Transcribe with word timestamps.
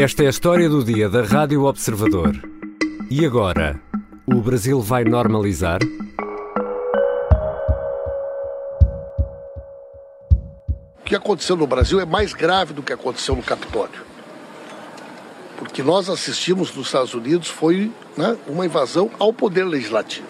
Esta 0.00 0.22
é 0.22 0.28
a 0.28 0.30
história 0.30 0.66
do 0.66 0.82
dia 0.82 1.10
da 1.10 1.22
Rádio 1.22 1.64
Observador. 1.64 2.32
E 3.10 3.22
agora, 3.26 3.78
o 4.26 4.40
Brasil 4.40 4.80
vai 4.80 5.04
normalizar? 5.04 5.78
O 11.00 11.04
que 11.04 11.14
aconteceu 11.14 11.54
no 11.54 11.66
Brasil 11.66 12.00
é 12.00 12.06
mais 12.06 12.32
grave 12.32 12.72
do 12.72 12.82
que 12.82 12.94
aconteceu 12.94 13.36
no 13.36 13.42
Capitólio. 13.42 14.00
Porque 15.58 15.82
nós 15.82 16.08
assistimos 16.08 16.74
nos 16.74 16.86
Estados 16.86 17.12
Unidos 17.12 17.48
foi 17.48 17.92
né, 18.16 18.38
uma 18.46 18.64
invasão 18.64 19.10
ao 19.18 19.34
poder 19.34 19.64
legislativo. 19.64 20.26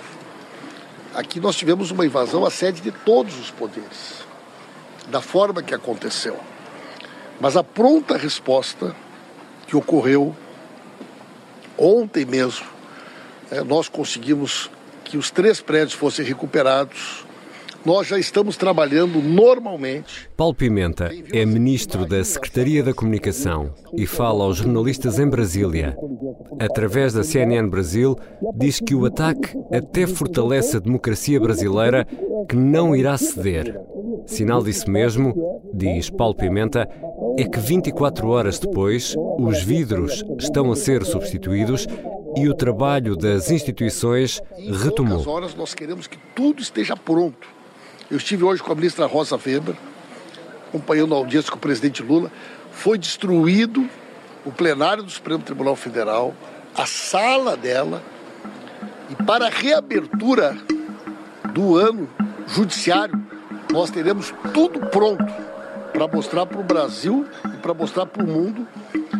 Aqui 1.14 1.38
nós 1.38 1.54
tivemos 1.54 1.92
uma 1.92 2.04
invasão 2.04 2.44
à 2.44 2.50
sede 2.50 2.80
de 2.80 2.90
todos 2.90 3.38
os 3.38 3.52
poderes, 3.52 4.24
da 5.06 5.20
forma 5.20 5.62
que 5.62 5.76
aconteceu. 5.76 6.36
Mas 7.40 7.56
a 7.56 7.62
pronta 7.62 8.16
resposta 8.16 8.96
que 9.70 9.76
ocorreu 9.76 10.34
ontem 11.78 12.24
mesmo, 12.24 12.66
é, 13.52 13.62
nós 13.62 13.88
conseguimos 13.88 14.68
que 15.04 15.16
os 15.16 15.30
três 15.30 15.60
prédios 15.60 15.92
fossem 15.92 16.24
recuperados. 16.24 17.24
Nós 17.84 18.06
já 18.08 18.18
estamos 18.18 18.58
trabalhando 18.58 19.22
normalmente. 19.22 20.28
Paulo 20.36 20.54
Pimenta 20.54 21.10
é 21.32 21.46
ministro 21.46 22.04
da 22.04 22.22
Secretaria 22.22 22.82
da 22.82 22.92
Comunicação 22.92 23.72
e 23.96 24.06
fala 24.06 24.44
aos 24.44 24.58
jornalistas 24.58 25.18
em 25.18 25.26
Brasília. 25.26 25.96
Através 26.58 27.14
da 27.14 27.24
CNN 27.24 27.70
Brasil, 27.70 28.18
diz 28.54 28.80
que 28.80 28.94
o 28.94 29.06
ataque 29.06 29.56
até 29.72 30.06
fortalece 30.06 30.76
a 30.76 30.80
democracia 30.80 31.40
brasileira, 31.40 32.06
que 32.46 32.54
não 32.54 32.94
irá 32.94 33.16
ceder. 33.16 33.80
Sinal 34.26 34.62
disso 34.62 34.90
mesmo, 34.90 35.34
diz 35.72 36.10
Paulo 36.10 36.34
Pimenta, 36.34 36.86
é 37.38 37.44
que 37.44 37.58
24 37.58 38.28
horas 38.28 38.58
depois, 38.58 39.14
os 39.38 39.62
vidros 39.62 40.22
estão 40.38 40.70
a 40.70 40.76
ser 40.76 41.02
substituídos 41.02 41.86
e 42.36 42.46
o 42.46 42.54
trabalho 42.54 43.16
das 43.16 43.50
instituições 43.50 44.42
retomou. 44.82 45.22
Em 45.22 45.28
horas 45.28 45.54
nós 45.54 45.74
queremos 45.74 46.06
que 46.06 46.18
tudo 46.34 46.60
esteja 46.60 46.94
pronto. 46.94 47.59
Eu 48.10 48.16
estive 48.16 48.42
hoje 48.42 48.60
com 48.60 48.72
a 48.72 48.74
ministra 48.74 49.06
Rosa 49.06 49.36
Weber, 49.36 49.76
acompanhando 50.68 51.14
a 51.14 51.18
audiência 51.18 51.48
com 51.48 51.58
o 51.58 51.60
presidente 51.60 52.02
Lula. 52.02 52.32
Foi 52.72 52.98
destruído 52.98 53.88
o 54.44 54.50
plenário 54.50 55.04
do 55.04 55.10
Supremo 55.10 55.44
Tribunal 55.44 55.76
Federal, 55.76 56.34
a 56.76 56.86
sala 56.86 57.56
dela, 57.56 58.02
e 59.08 59.22
para 59.22 59.46
a 59.46 59.48
reabertura 59.48 60.56
do 61.52 61.76
ano 61.76 62.10
judiciário, 62.48 63.14
nós 63.72 63.90
teremos 63.90 64.34
tudo 64.52 64.80
pronto 64.86 65.32
para 65.92 66.08
mostrar 66.08 66.46
para 66.46 66.58
o 66.58 66.64
Brasil 66.64 67.28
e 67.44 67.56
para 67.58 67.74
mostrar 67.74 68.06
para 68.06 68.24
o 68.24 68.26
mundo 68.26 68.66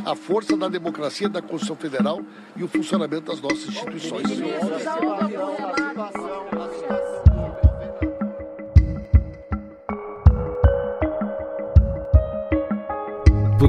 a 0.05 0.17
força 0.17 0.57
da 0.57 0.69
democracia, 0.69 1.29
da 1.29 1.41
Constituição 1.41 1.77
Federal 1.77 2.21
e 2.57 2.65
o 2.65 2.69
funcionamento 2.69 3.31
das 3.31 3.41
nossas 3.41 3.69
instituições. 3.69 4.27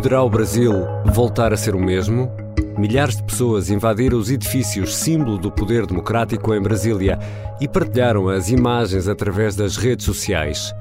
Poderá 0.01 0.23
o 0.23 0.29
Brasil 0.31 0.73
voltar 1.13 1.53
a 1.53 1.55
ser 1.55 1.75
o 1.75 1.79
mesmo? 1.79 2.31
Milhares 2.75 3.17
de 3.17 3.23
pessoas 3.23 3.69
invadiram 3.69 4.17
os 4.17 4.31
edifícios 4.31 4.95
símbolo 4.95 5.37
do 5.37 5.51
poder 5.51 5.85
democrático 5.85 6.55
em 6.55 6.59
Brasília 6.59 7.19
e 7.59 7.67
partilharam 7.67 8.27
as 8.27 8.49
imagens 8.49 9.07
através 9.07 9.55
das 9.55 9.77
redes 9.77 10.03
sociais. 10.03 10.73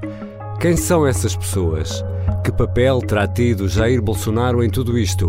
Quem 0.59 0.75
são 0.75 1.05
essas 1.05 1.35
pessoas? 1.35 2.03
Que 2.43 2.51
papel 2.51 2.99
terá 2.99 3.27
tido 3.27 3.69
Jair 3.69 4.01
Bolsonaro 4.01 4.63
em 4.63 4.71
tudo 4.71 4.97
isto? 4.97 5.27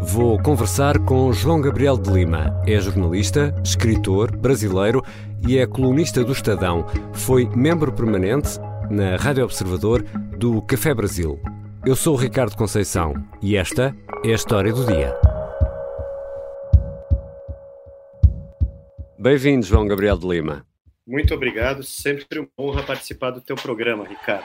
Vou 0.00 0.36
conversar 0.42 0.98
com 0.98 1.32
João 1.32 1.60
Gabriel 1.60 1.96
de 1.96 2.10
Lima. 2.10 2.60
É 2.66 2.80
jornalista, 2.80 3.54
escritor, 3.62 4.36
brasileiro 4.36 5.00
e 5.46 5.58
é 5.58 5.64
colunista 5.64 6.24
do 6.24 6.32
Estadão. 6.32 6.84
Foi 7.12 7.48
membro 7.54 7.92
permanente 7.92 8.58
na 8.90 9.14
Rádio 9.14 9.44
Observador 9.44 10.04
do 10.36 10.60
Café 10.62 10.92
Brasil. 10.92 11.40
Eu 11.86 11.94
sou 11.94 12.14
o 12.14 12.16
Ricardo 12.18 12.56
Conceição 12.56 13.14
e 13.40 13.56
esta 13.56 13.96
é 14.24 14.32
a 14.32 14.34
história 14.34 14.72
do 14.72 14.84
dia. 14.84 15.14
Bem-vindo, 19.18 19.64
João 19.64 19.86
Gabriel 19.86 20.18
de 20.18 20.26
Lima. 20.26 20.66
Muito 21.06 21.32
obrigado, 21.32 21.82
sempre 21.82 22.40
uma 22.40 22.48
honra 22.58 22.82
participar 22.82 23.30
do 23.30 23.40
teu 23.40 23.54
programa, 23.56 24.04
Ricardo. 24.06 24.44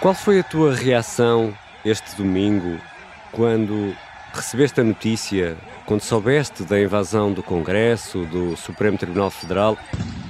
Qual 0.00 0.14
foi 0.14 0.40
a 0.40 0.44
tua 0.44 0.74
reação 0.74 1.52
este 1.84 2.16
domingo 2.16 2.80
quando 3.32 3.94
recebeste 4.32 4.80
a 4.80 4.84
notícia, 4.84 5.58
quando 5.84 6.02
soubeste 6.02 6.62
da 6.62 6.80
invasão 6.80 7.32
do 7.32 7.42
Congresso, 7.42 8.24
do 8.26 8.56
Supremo 8.56 8.96
Tribunal 8.96 9.30
Federal 9.30 9.76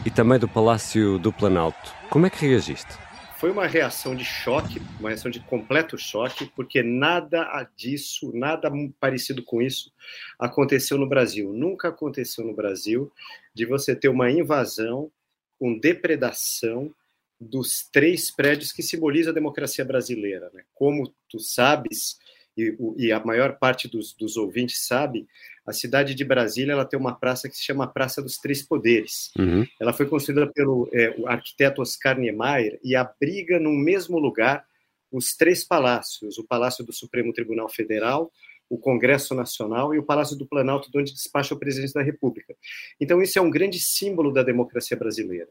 e 0.05 0.11
também 0.11 0.39
do 0.39 0.49
Palácio 0.49 1.19
do 1.19 1.33
Planalto? 1.33 1.95
Como 2.09 2.27
é 2.27 2.31
que 2.31 2.47
reagiste? 2.47 2.99
Foi 3.37 3.51
uma 3.51 3.67
reação 3.67 4.15
de 4.15 4.25
choque, 4.25 4.81
uma 4.99 5.09
reação 5.09 5.31
de 5.31 5.41
completo 5.41 5.97
choque, 5.97 6.51
porque 6.55 6.83
nada 6.83 7.67
disso, 7.75 8.31
nada 8.35 8.71
parecido 8.99 9.43
com 9.43 9.63
isso 9.63 9.91
aconteceu 10.39 10.99
no 10.99 11.09
Brasil. 11.09 11.53
Nunca 11.53 11.89
aconteceu 11.89 12.45
no 12.45 12.55
Brasil 12.55 13.11
de 13.55 13.65
você 13.65 13.97
ter 13.97 14.09
uma 14.09 14.31
invasão 14.31 15.11
com 15.59 15.79
depredação 15.79 16.95
dos 17.41 17.89
três 17.91 18.31
prédios 18.31 18.73
que 18.73 18.83
simbolizam 18.83 19.31
a 19.31 19.35
democracia 19.35 19.85
brasileira. 19.85 20.51
Né? 20.53 20.63
Como 20.75 21.11
tu 21.29 21.39
sabes, 21.39 22.19
e, 22.57 22.77
e 22.99 23.13
a 23.13 23.25
maior 23.25 23.59
parte 23.59 23.89
dos, 23.89 24.13
dos, 24.13 24.37
ouvintes 24.37 24.87
sabe, 24.87 25.27
a 25.71 25.73
cidade 25.73 26.15
de 26.15 26.25
Brasília 26.25 26.73
ela 26.73 26.85
tem 26.85 26.99
uma 26.99 27.15
praça 27.15 27.49
que 27.49 27.57
se 27.57 27.65
chama 27.65 27.87
Praça 27.87 28.21
dos 28.21 28.37
Três 28.37 28.63
Poderes. 28.63 29.31
Uhum. 29.39 29.67
Ela 29.81 29.93
foi 29.93 30.07
construída 30.07 30.47
pelo 30.53 30.89
é, 30.93 31.15
arquiteto 31.27 31.81
Oscar 31.81 32.19
Niemeyer 32.19 32.79
e 32.83 32.97
abriga 32.97 33.59
no 33.59 33.71
mesmo 33.71 34.19
lugar 34.19 34.65
os 35.11 35.35
três 35.37 35.65
palácios: 35.65 36.39
o 36.39 36.47
Palácio 36.47 36.85
do 36.85 36.93
Supremo 36.93 37.33
Tribunal 37.33 37.69
Federal, 37.69 38.31
o 38.69 38.79
Congresso 38.79 39.35
Nacional 39.35 39.93
e 39.93 39.99
o 39.99 40.03
Palácio 40.03 40.37
do 40.37 40.47
Planalto, 40.47 40.89
onde 40.95 41.13
despacha 41.13 41.55
o 41.55 41.59
presidente 41.59 41.93
da 41.93 42.03
República. 42.03 42.55
Então, 43.01 43.21
isso 43.21 43.37
é 43.39 43.43
um 43.43 43.51
grande 43.51 43.81
símbolo 43.81 44.33
da 44.33 44.45
democracia 44.45 44.97
brasileira. 44.97 45.49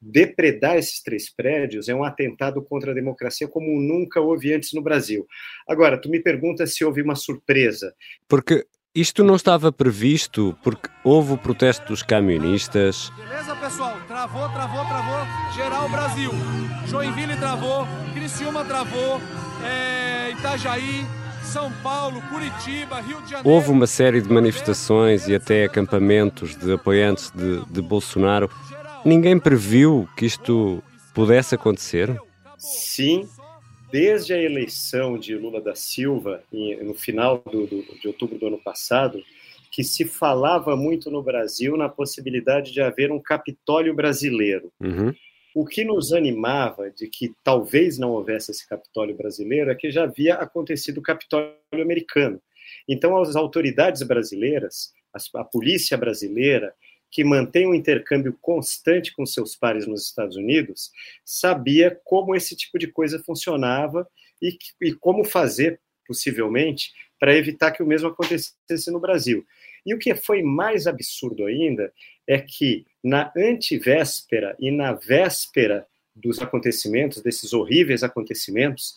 Depredar 0.00 0.76
esses 0.76 1.02
três 1.02 1.28
prédios 1.28 1.90
é 1.90 1.94
um 1.94 2.02
atentado 2.02 2.62
contra 2.62 2.92
a 2.92 2.94
democracia 2.94 3.46
como 3.46 3.78
nunca 3.78 4.20
houve 4.20 4.54
antes 4.54 4.72
no 4.72 4.80
Brasil. 4.80 5.26
Agora, 5.68 5.98
tu 5.98 6.08
me 6.08 6.18
pergunta 6.18 6.66
se 6.66 6.82
houve 6.82 7.02
uma 7.02 7.14
surpresa. 7.14 7.94
Porque 8.26 8.66
isto 8.94 9.24
não 9.24 9.36
estava 9.36 9.72
previsto, 9.72 10.56
porque 10.62 10.88
houve 11.02 11.32
o 11.32 11.38
protesto 11.38 11.86
dos 11.86 12.02
camionistas. 12.02 13.10
Beleza, 13.16 13.56
pessoal? 13.56 13.96
Travou, 14.06 14.48
travou, 14.50 14.84
travou. 14.84 15.26
Geral 15.54 15.88
Brasil. 15.88 16.30
Joinville 16.86 17.36
travou, 17.36 17.86
Criciúma 18.12 18.64
travou, 18.64 19.20
é, 19.64 20.30
Itajaí, 20.32 21.06
são 21.42 21.72
Paulo, 21.82 22.20
Curitiba, 22.28 23.00
Rio 23.00 23.20
de 23.22 23.30
Janeiro. 23.30 23.48
Houve 23.48 23.70
uma 23.70 23.86
série 23.86 24.20
de 24.20 24.30
manifestações 24.30 25.26
e 25.26 25.34
até 25.34 25.64
acampamentos 25.64 26.54
de 26.54 26.72
apoiantes 26.72 27.30
de, 27.34 27.64
de 27.70 27.80
Bolsonaro. 27.80 28.50
Ninguém 29.04 29.38
previu 29.38 30.08
que 30.16 30.26
isto 30.26 30.82
pudesse 31.14 31.54
acontecer? 31.54 32.14
Sim, 32.58 33.26
desde 33.92 34.32
a 34.32 34.42
eleição 34.42 35.18
de 35.18 35.36
Lula 35.36 35.60
da 35.60 35.74
Silva, 35.74 36.42
no 36.50 36.94
final 36.94 37.38
do, 37.38 37.66
do, 37.66 37.82
de 38.00 38.08
outubro 38.08 38.38
do 38.38 38.46
ano 38.46 38.58
passado, 38.58 39.22
que 39.70 39.84
se 39.84 40.06
falava 40.06 40.74
muito 40.74 41.10
no 41.10 41.22
Brasil 41.22 41.76
na 41.76 41.90
possibilidade 41.90 42.72
de 42.72 42.80
haver 42.80 43.12
um 43.12 43.20
Capitólio 43.20 43.94
brasileiro. 43.94 44.72
Uhum. 44.80 45.14
O 45.54 45.66
que 45.66 45.84
nos 45.84 46.14
animava 46.14 46.90
de 46.90 47.06
que 47.06 47.34
talvez 47.44 47.98
não 47.98 48.12
houvesse 48.12 48.50
esse 48.50 48.66
Capitólio 48.66 49.14
brasileiro 49.14 49.70
é 49.70 49.74
que 49.74 49.90
já 49.90 50.04
havia 50.04 50.36
acontecido 50.36 50.98
o 50.98 51.02
Capitólio 51.02 51.54
americano. 51.72 52.40
Então, 52.88 53.20
as 53.20 53.36
autoridades 53.36 54.02
brasileiras, 54.02 54.92
a 55.34 55.44
polícia 55.44 55.98
brasileira, 55.98 56.74
que 57.12 57.22
mantém 57.22 57.66
um 57.66 57.74
intercâmbio 57.74 58.36
constante 58.40 59.14
com 59.14 59.26
seus 59.26 59.54
pares 59.54 59.86
nos 59.86 60.06
Estados 60.06 60.34
Unidos, 60.34 60.90
sabia 61.22 62.00
como 62.04 62.34
esse 62.34 62.56
tipo 62.56 62.78
de 62.78 62.86
coisa 62.86 63.22
funcionava 63.22 64.08
e, 64.40 64.56
e 64.80 64.94
como 64.94 65.22
fazer, 65.22 65.78
possivelmente, 66.06 66.90
para 67.20 67.36
evitar 67.36 67.70
que 67.70 67.82
o 67.82 67.86
mesmo 67.86 68.08
acontecesse 68.08 68.90
no 68.90 68.98
Brasil. 68.98 69.44
E 69.84 69.94
o 69.94 69.98
que 69.98 70.14
foi 70.14 70.42
mais 70.42 70.86
absurdo 70.86 71.44
ainda 71.44 71.92
é 72.26 72.40
que 72.40 72.86
na 73.04 73.30
antivéspera 73.36 74.56
e 74.58 74.70
na 74.70 74.94
véspera 74.94 75.86
dos 76.16 76.40
acontecimentos, 76.40 77.22
desses 77.22 77.52
horríveis 77.52 78.02
acontecimentos, 78.02 78.94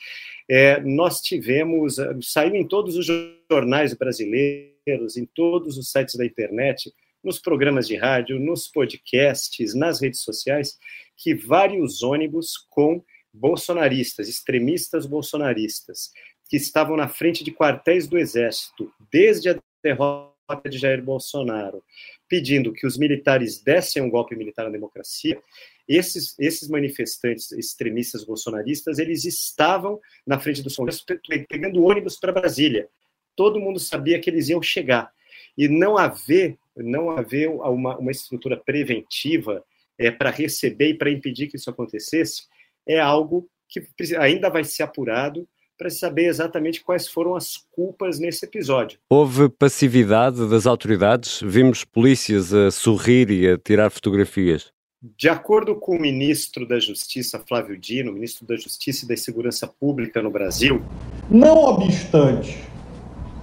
é, 0.49 0.79
nós 0.81 1.21
tivemos, 1.21 1.97
eh, 1.97 2.15
saiu 2.21 2.55
em 2.55 2.67
todos 2.67 2.95
os 2.95 3.07
jornais 3.49 3.93
brasileiros, 3.93 5.17
em 5.17 5.25
todos 5.25 5.77
os 5.77 5.91
sites 5.91 6.15
da 6.15 6.25
internet, 6.25 6.93
nos 7.25 7.39
programas 7.39 7.87
de 7.87 7.95
rádio, 7.95 8.39
nos 8.39 8.67
podcasts, 8.67 9.73
nas 9.73 9.99
redes 9.99 10.21
sociais, 10.21 10.77
que 11.17 11.33
vários 11.33 12.03
ônibus 12.03 12.55
com 12.69 13.03
bolsonaristas, 13.33 14.29
extremistas 14.29 15.05
bolsonaristas, 15.05 16.11
que 16.49 16.55
estavam 16.55 16.95
na 16.95 17.07
frente 17.07 17.43
de 17.43 17.51
quartéis 17.51 18.07
do 18.07 18.17
Exército 18.17 18.93
desde 19.11 19.49
a 19.49 19.59
derrota 19.83 20.69
de 20.69 20.77
Jair 20.77 21.03
Bolsonaro, 21.03 21.83
pedindo 22.29 22.71
que 22.71 22.85
os 22.85 22.97
militares 22.97 23.61
dessem 23.61 24.01
um 24.01 24.09
golpe 24.09 24.35
militar 24.35 24.65
na 24.65 24.71
democracia, 24.71 25.41
esses, 25.87 26.37
esses 26.39 26.69
manifestantes 26.69 27.51
extremistas 27.51 28.23
bolsonaristas, 28.23 28.99
eles 28.99 29.25
estavam 29.25 29.99
na 30.25 30.39
frente 30.39 30.61
do 30.61 30.73
Congresso 30.73 31.03
pegando 31.49 31.83
ônibus 31.83 32.17
para 32.17 32.31
Brasília. 32.31 32.87
Todo 33.35 33.59
mundo 33.59 33.79
sabia 33.79 34.19
que 34.19 34.29
eles 34.29 34.49
iam 34.49 34.61
chegar. 34.61 35.11
E 35.57 35.67
não 35.67 35.97
haver, 35.97 36.57
não 36.75 37.11
haver 37.11 37.49
uma, 37.49 37.97
uma 37.97 38.11
estrutura 38.11 38.57
preventiva 38.57 39.63
é, 39.97 40.11
para 40.11 40.29
receber 40.29 40.89
e 40.89 40.97
para 40.97 41.11
impedir 41.11 41.47
que 41.47 41.57
isso 41.57 41.69
acontecesse, 41.69 42.43
é 42.87 42.99
algo 42.99 43.47
que 43.67 43.81
ainda 44.17 44.49
vai 44.49 44.63
ser 44.63 44.83
apurado 44.83 45.47
para 45.77 45.89
saber 45.89 46.25
exatamente 46.25 46.81
quais 46.81 47.07
foram 47.07 47.35
as 47.35 47.57
culpas 47.71 48.19
nesse 48.19 48.45
episódio. 48.45 48.97
Houve 49.09 49.49
passividade 49.49 50.47
das 50.49 50.65
autoridades? 50.65 51.41
Vimos 51.41 51.83
polícias 51.83 52.53
a 52.53 52.71
sorrir 52.71 53.29
e 53.29 53.49
a 53.49 53.57
tirar 53.57 53.89
fotografias. 53.89 54.71
De 55.17 55.29
acordo 55.29 55.75
com 55.75 55.95
o 55.95 56.01
ministro 56.01 56.65
da 56.67 56.79
Justiça, 56.79 57.43
Flávio 57.45 57.77
Dino, 57.77 58.11
ministro 58.11 58.45
da 58.45 58.55
Justiça 58.55 59.05
e 59.05 59.07
da 59.07 59.17
Segurança 59.17 59.67
Pública 59.67 60.21
no 60.21 60.31
Brasil. 60.31 60.81
Não 61.29 61.57
obstante 61.57 62.57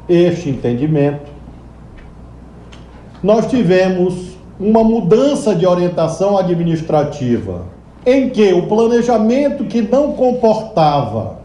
este 0.09 0.49
entendimento, 0.49 1.31
nós 3.23 3.47
tivemos 3.47 4.37
uma 4.59 4.83
mudança 4.83 5.55
de 5.55 5.67
orientação 5.67 6.37
administrativa, 6.37 7.69
em 8.05 8.31
que 8.31 8.53
o 8.53 8.67
planejamento 8.67 9.65
que 9.65 9.81
não 9.81 10.13
comportava 10.15 11.41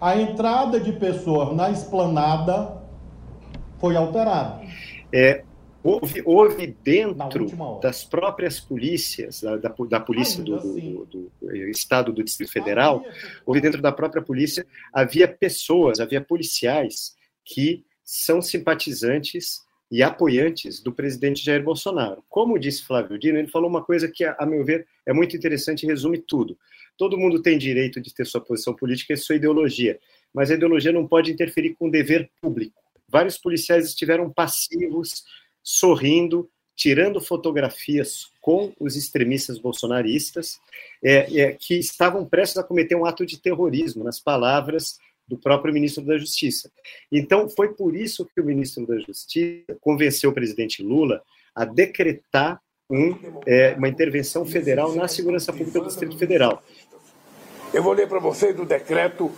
a 0.00 0.16
entrada 0.16 0.80
de 0.80 0.92
pessoas 0.92 1.54
na 1.54 1.70
esplanada 1.70 2.78
foi 3.78 3.96
alterada. 3.96 4.60
É, 5.12 5.44
houve, 5.82 6.22
houve 6.24 6.76
dentro 6.82 7.46
das 7.80 8.04
próprias 8.04 8.60
polícias, 8.60 9.42
da, 9.42 9.56
da, 9.56 9.74
da 9.88 10.00
polícia 10.00 10.42
do, 10.42 10.54
assim. 10.54 11.04
do, 11.10 11.30
do, 11.40 11.56
Estado 11.68 12.12
do 12.12 12.24
Distrito 12.24 12.52
Federal, 12.52 13.02
houve 13.44 13.60
dentro 13.60 13.82
da 13.82 13.92
própria 13.92 14.22
polícia, 14.22 14.66
havia 14.92 15.28
pessoas, 15.28 16.00
havia 16.00 16.20
policiais 16.20 17.14
que 17.44 17.84
são 18.04 18.40
simpatizantes 18.40 19.67
e 19.90 20.02
apoiantes 20.02 20.80
do 20.80 20.92
presidente 20.92 21.44
Jair 21.44 21.62
Bolsonaro. 21.62 22.22
Como 22.28 22.58
disse 22.58 22.84
Flávio 22.84 23.18
Dino, 23.18 23.38
ele 23.38 23.48
falou 23.48 23.70
uma 23.70 23.82
coisa 23.82 24.08
que, 24.08 24.24
a 24.24 24.44
meu 24.44 24.64
ver, 24.64 24.86
é 25.06 25.12
muito 25.12 25.36
interessante 25.36 25.84
e 25.84 25.86
resume 25.86 26.18
tudo. 26.18 26.58
Todo 26.96 27.16
mundo 27.16 27.40
tem 27.40 27.56
direito 27.56 28.00
de 28.00 28.12
ter 28.12 28.26
sua 28.26 28.40
posição 28.40 28.74
política 28.74 29.14
e 29.14 29.16
sua 29.16 29.36
ideologia, 29.36 29.98
mas 30.34 30.50
a 30.50 30.54
ideologia 30.54 30.92
não 30.92 31.06
pode 31.06 31.32
interferir 31.32 31.74
com 31.74 31.88
o 31.88 31.90
dever 31.90 32.30
público. 32.40 32.74
Vários 33.08 33.38
policiais 33.38 33.86
estiveram 33.86 34.30
passivos, 34.30 35.24
sorrindo, 35.62 36.50
tirando 36.76 37.20
fotografias 37.20 38.30
com 38.40 38.72
os 38.78 38.94
extremistas 38.94 39.58
bolsonaristas, 39.58 40.60
é, 41.02 41.40
é, 41.40 41.52
que 41.52 41.74
estavam 41.74 42.24
prestes 42.24 42.58
a 42.58 42.62
cometer 42.62 42.94
um 42.94 43.06
ato 43.06 43.24
de 43.24 43.40
terrorismo, 43.40 44.04
nas 44.04 44.20
palavras 44.20 44.98
do 45.28 45.36
próprio 45.36 45.74
ministro 45.74 46.02
da 46.04 46.16
Justiça. 46.16 46.70
Então, 47.12 47.48
foi 47.48 47.74
por 47.74 47.94
isso 47.94 48.26
que 48.34 48.40
o 48.40 48.44
ministro 48.44 48.86
da 48.86 48.98
Justiça 48.98 49.76
convenceu 49.80 50.30
o 50.30 50.34
presidente 50.34 50.82
Lula 50.82 51.22
a 51.54 51.64
decretar 51.64 52.60
um, 52.90 53.14
é, 53.46 53.74
uma 53.74 53.88
intervenção 53.88 54.46
federal 54.46 54.94
na 54.94 55.06
segurança 55.06 55.52
pública 55.52 55.80
do 55.80 55.86
Distrito 55.86 56.16
Federal. 56.16 56.62
Eu 57.74 57.82
vou 57.82 57.92
ler 57.92 58.08
para 58.08 58.18
vocês 58.18 58.58
o 58.58 58.64
decreto 58.64 59.30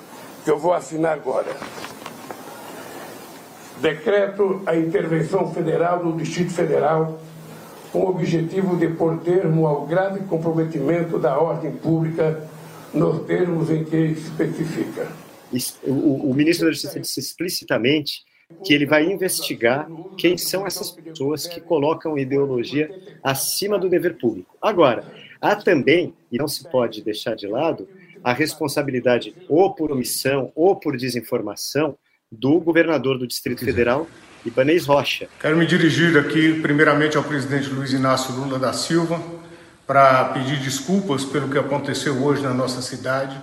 que 0.44 0.50
eu 0.50 0.58
vou 0.58 0.72
assinar 0.72 1.14
agora. 1.14 1.56
Decreto 3.80 4.62
a 4.66 4.76
intervenção 4.76 5.52
federal 5.52 6.04
no 6.04 6.16
Distrito 6.16 6.52
Federal 6.52 7.20
com 7.90 8.00
o 8.00 8.10
objetivo 8.10 8.76
de 8.76 8.86
pôr 8.88 9.18
termo 9.20 9.66
ao 9.66 9.84
grave 9.84 10.20
comprometimento 10.26 11.18
da 11.18 11.36
ordem 11.36 11.72
pública 11.72 12.48
nos 12.94 13.24
termos 13.24 13.68
em 13.68 13.82
que 13.82 13.96
especifica 13.96 15.08
o, 15.82 16.30
o 16.30 16.34
ministro 16.34 16.66
da 16.66 16.72
Justiça 16.72 17.00
disse 17.00 17.20
explicitamente 17.20 18.22
que 18.64 18.74
ele 18.74 18.86
vai 18.86 19.04
investigar 19.04 19.88
quem 20.18 20.36
são 20.36 20.66
essas 20.66 20.90
pessoas 20.90 21.46
que 21.46 21.60
colocam 21.60 22.18
ideologia 22.18 22.90
acima 23.22 23.78
do 23.78 23.88
dever 23.88 24.18
público. 24.18 24.56
Agora, 24.60 25.04
há 25.40 25.54
também, 25.54 26.14
e 26.30 26.38
não 26.38 26.48
se 26.48 26.68
pode 26.68 27.02
deixar 27.02 27.34
de 27.34 27.46
lado, 27.46 27.88
a 28.22 28.32
responsabilidade 28.32 29.34
ou 29.48 29.74
por 29.74 29.90
omissão 29.90 30.52
ou 30.54 30.76
por 30.76 30.96
desinformação 30.96 31.96
do 32.30 32.60
governador 32.60 33.18
do 33.18 33.26
Distrito 33.26 33.64
Federal, 33.64 34.06
Ibanez 34.44 34.86
Rocha. 34.86 35.28
Quero 35.40 35.56
me 35.56 35.66
dirigir 35.66 36.16
aqui, 36.16 36.60
primeiramente, 36.60 37.16
ao 37.16 37.24
presidente 37.24 37.68
Luiz 37.68 37.92
Inácio 37.92 38.34
Lula 38.34 38.58
da 38.58 38.72
Silva, 38.72 39.22
para 39.86 40.26
pedir 40.26 40.60
desculpas 40.60 41.24
pelo 41.24 41.48
que 41.48 41.58
aconteceu 41.58 42.22
hoje 42.22 42.42
na 42.42 42.54
nossa 42.54 42.80
cidade 42.80 43.40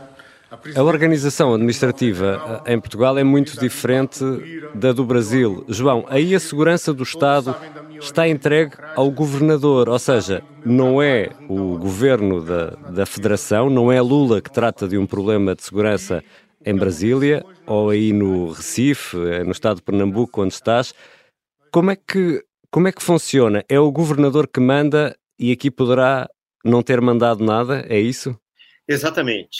a 0.75 0.83
organização 0.83 1.53
administrativa 1.53 2.61
eh, 2.65 2.73
em 2.73 2.79
Portugal 2.79 3.17
é 3.17 3.23
muito 3.23 3.59
diferente 3.59 4.23
da 4.73 4.93
do 4.93 5.03
Brasil. 5.03 5.65
João, 5.67 6.05
aí 6.07 6.33
a 6.33 6.39
segurança 6.39 6.93
do 6.93 7.03
Estado 7.03 7.55
está 7.99 8.27
entregue 8.27 8.75
ao 8.95 9.11
governador, 9.11 9.89
ou 9.89 9.99
seja, 9.99 10.41
não 10.63 11.01
é 11.01 11.31
o 11.49 11.77
governo 11.77 12.41
da, 12.41 12.69
da 12.91 13.05
Federação, 13.05 13.69
não 13.69 13.91
é 13.91 13.99
Lula 13.99 14.41
que 14.41 14.51
trata 14.51 14.87
de 14.87 14.97
um 14.97 15.05
problema 15.05 15.53
de 15.53 15.63
segurança 15.63 16.23
em 16.65 16.75
Brasília 16.75 17.43
ou 17.65 17.89
aí 17.89 18.13
no 18.13 18.51
Recife, 18.51 19.17
eh, 19.17 19.43
no 19.43 19.51
estado 19.51 19.77
de 19.77 19.83
Pernambuco, 19.83 20.41
onde 20.41 20.53
estás. 20.53 20.93
Como 21.71 21.91
é 21.91 21.95
que, 21.97 22.41
como 22.71 22.87
é 22.87 22.91
que 22.93 23.03
funciona? 23.03 23.65
É 23.67 23.77
o 23.79 23.91
governador 23.91 24.47
que 24.47 24.61
manda 24.61 25.13
e 25.37 25.51
aqui 25.51 25.69
poderá 25.69 26.29
não 26.63 26.81
ter 26.81 27.01
mandado 27.01 27.43
nada? 27.43 27.85
É 27.89 27.99
isso? 27.99 28.33
Exatamente 28.87 29.57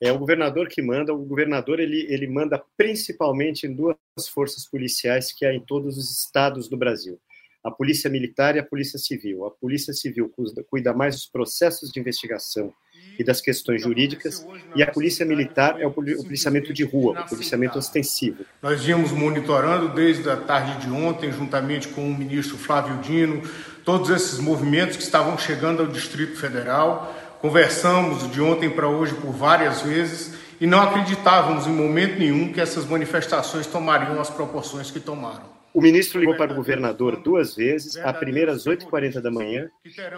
é 0.00 0.12
o 0.12 0.18
governador 0.18 0.68
que 0.68 0.80
manda. 0.80 1.12
O 1.12 1.24
governador 1.24 1.80
ele, 1.80 2.06
ele 2.08 2.26
manda 2.26 2.62
principalmente 2.76 3.66
em 3.66 3.74
duas 3.74 3.96
forças 4.32 4.66
policiais 4.66 5.32
que 5.32 5.44
há 5.44 5.52
em 5.52 5.60
todos 5.60 5.96
os 5.96 6.10
estados 6.24 6.68
do 6.68 6.76
Brasil: 6.76 7.18
a 7.62 7.70
Polícia 7.70 8.08
Militar 8.08 8.56
e 8.56 8.58
a 8.58 8.64
Polícia 8.64 8.98
Civil. 8.98 9.44
A 9.44 9.50
Polícia 9.50 9.92
Civil 9.92 10.32
cuida 10.68 10.92
mais 10.92 11.14
dos 11.14 11.26
processos 11.26 11.90
de 11.90 11.98
investigação 12.00 12.72
e 13.18 13.24
das 13.24 13.40
questões 13.40 13.82
jurídicas, 13.82 14.46
e 14.76 14.82
a 14.82 14.90
Polícia 14.90 15.26
Militar 15.26 15.80
é 15.80 15.86
o 15.86 15.90
policiamento 15.90 16.72
de 16.72 16.84
rua, 16.84 17.20
o 17.20 17.28
policiamento 17.28 17.76
ostensivo. 17.76 18.44
Nós 18.62 18.84
vimos 18.84 19.10
monitorando 19.10 19.88
desde 19.88 20.30
a 20.30 20.36
tarde 20.36 20.86
de 20.86 20.92
ontem, 20.92 21.32
juntamente 21.32 21.88
com 21.88 22.08
o 22.08 22.16
ministro 22.16 22.56
Flávio 22.56 22.98
Dino, 22.98 23.42
todos 23.84 24.10
esses 24.10 24.38
movimentos 24.38 24.96
que 24.96 25.02
estavam 25.02 25.36
chegando 25.36 25.82
ao 25.82 25.88
Distrito 25.88 26.36
Federal 26.36 27.12
Conversamos 27.40 28.28
de 28.32 28.40
ontem 28.40 28.68
para 28.68 28.88
hoje 28.88 29.14
por 29.14 29.30
várias 29.30 29.82
vezes 29.82 30.36
e 30.60 30.66
não 30.66 30.80
acreditávamos 30.80 31.68
em 31.68 31.72
momento 31.72 32.18
nenhum 32.18 32.52
que 32.52 32.60
essas 32.60 32.84
manifestações 32.84 33.64
tomariam 33.64 34.20
as 34.20 34.28
proporções 34.28 34.90
que 34.90 34.98
tomaram. 34.98 35.48
O 35.72 35.80
ministro 35.80 36.18
ligou 36.18 36.36
para 36.36 36.52
o 36.52 36.56
governador 36.56 37.22
duas 37.22 37.54
vezes, 37.54 37.96
a 37.98 38.12
primeira 38.12 38.50
às 38.50 38.64
8h40 38.64 39.20
da 39.20 39.30
manhã, 39.30 39.70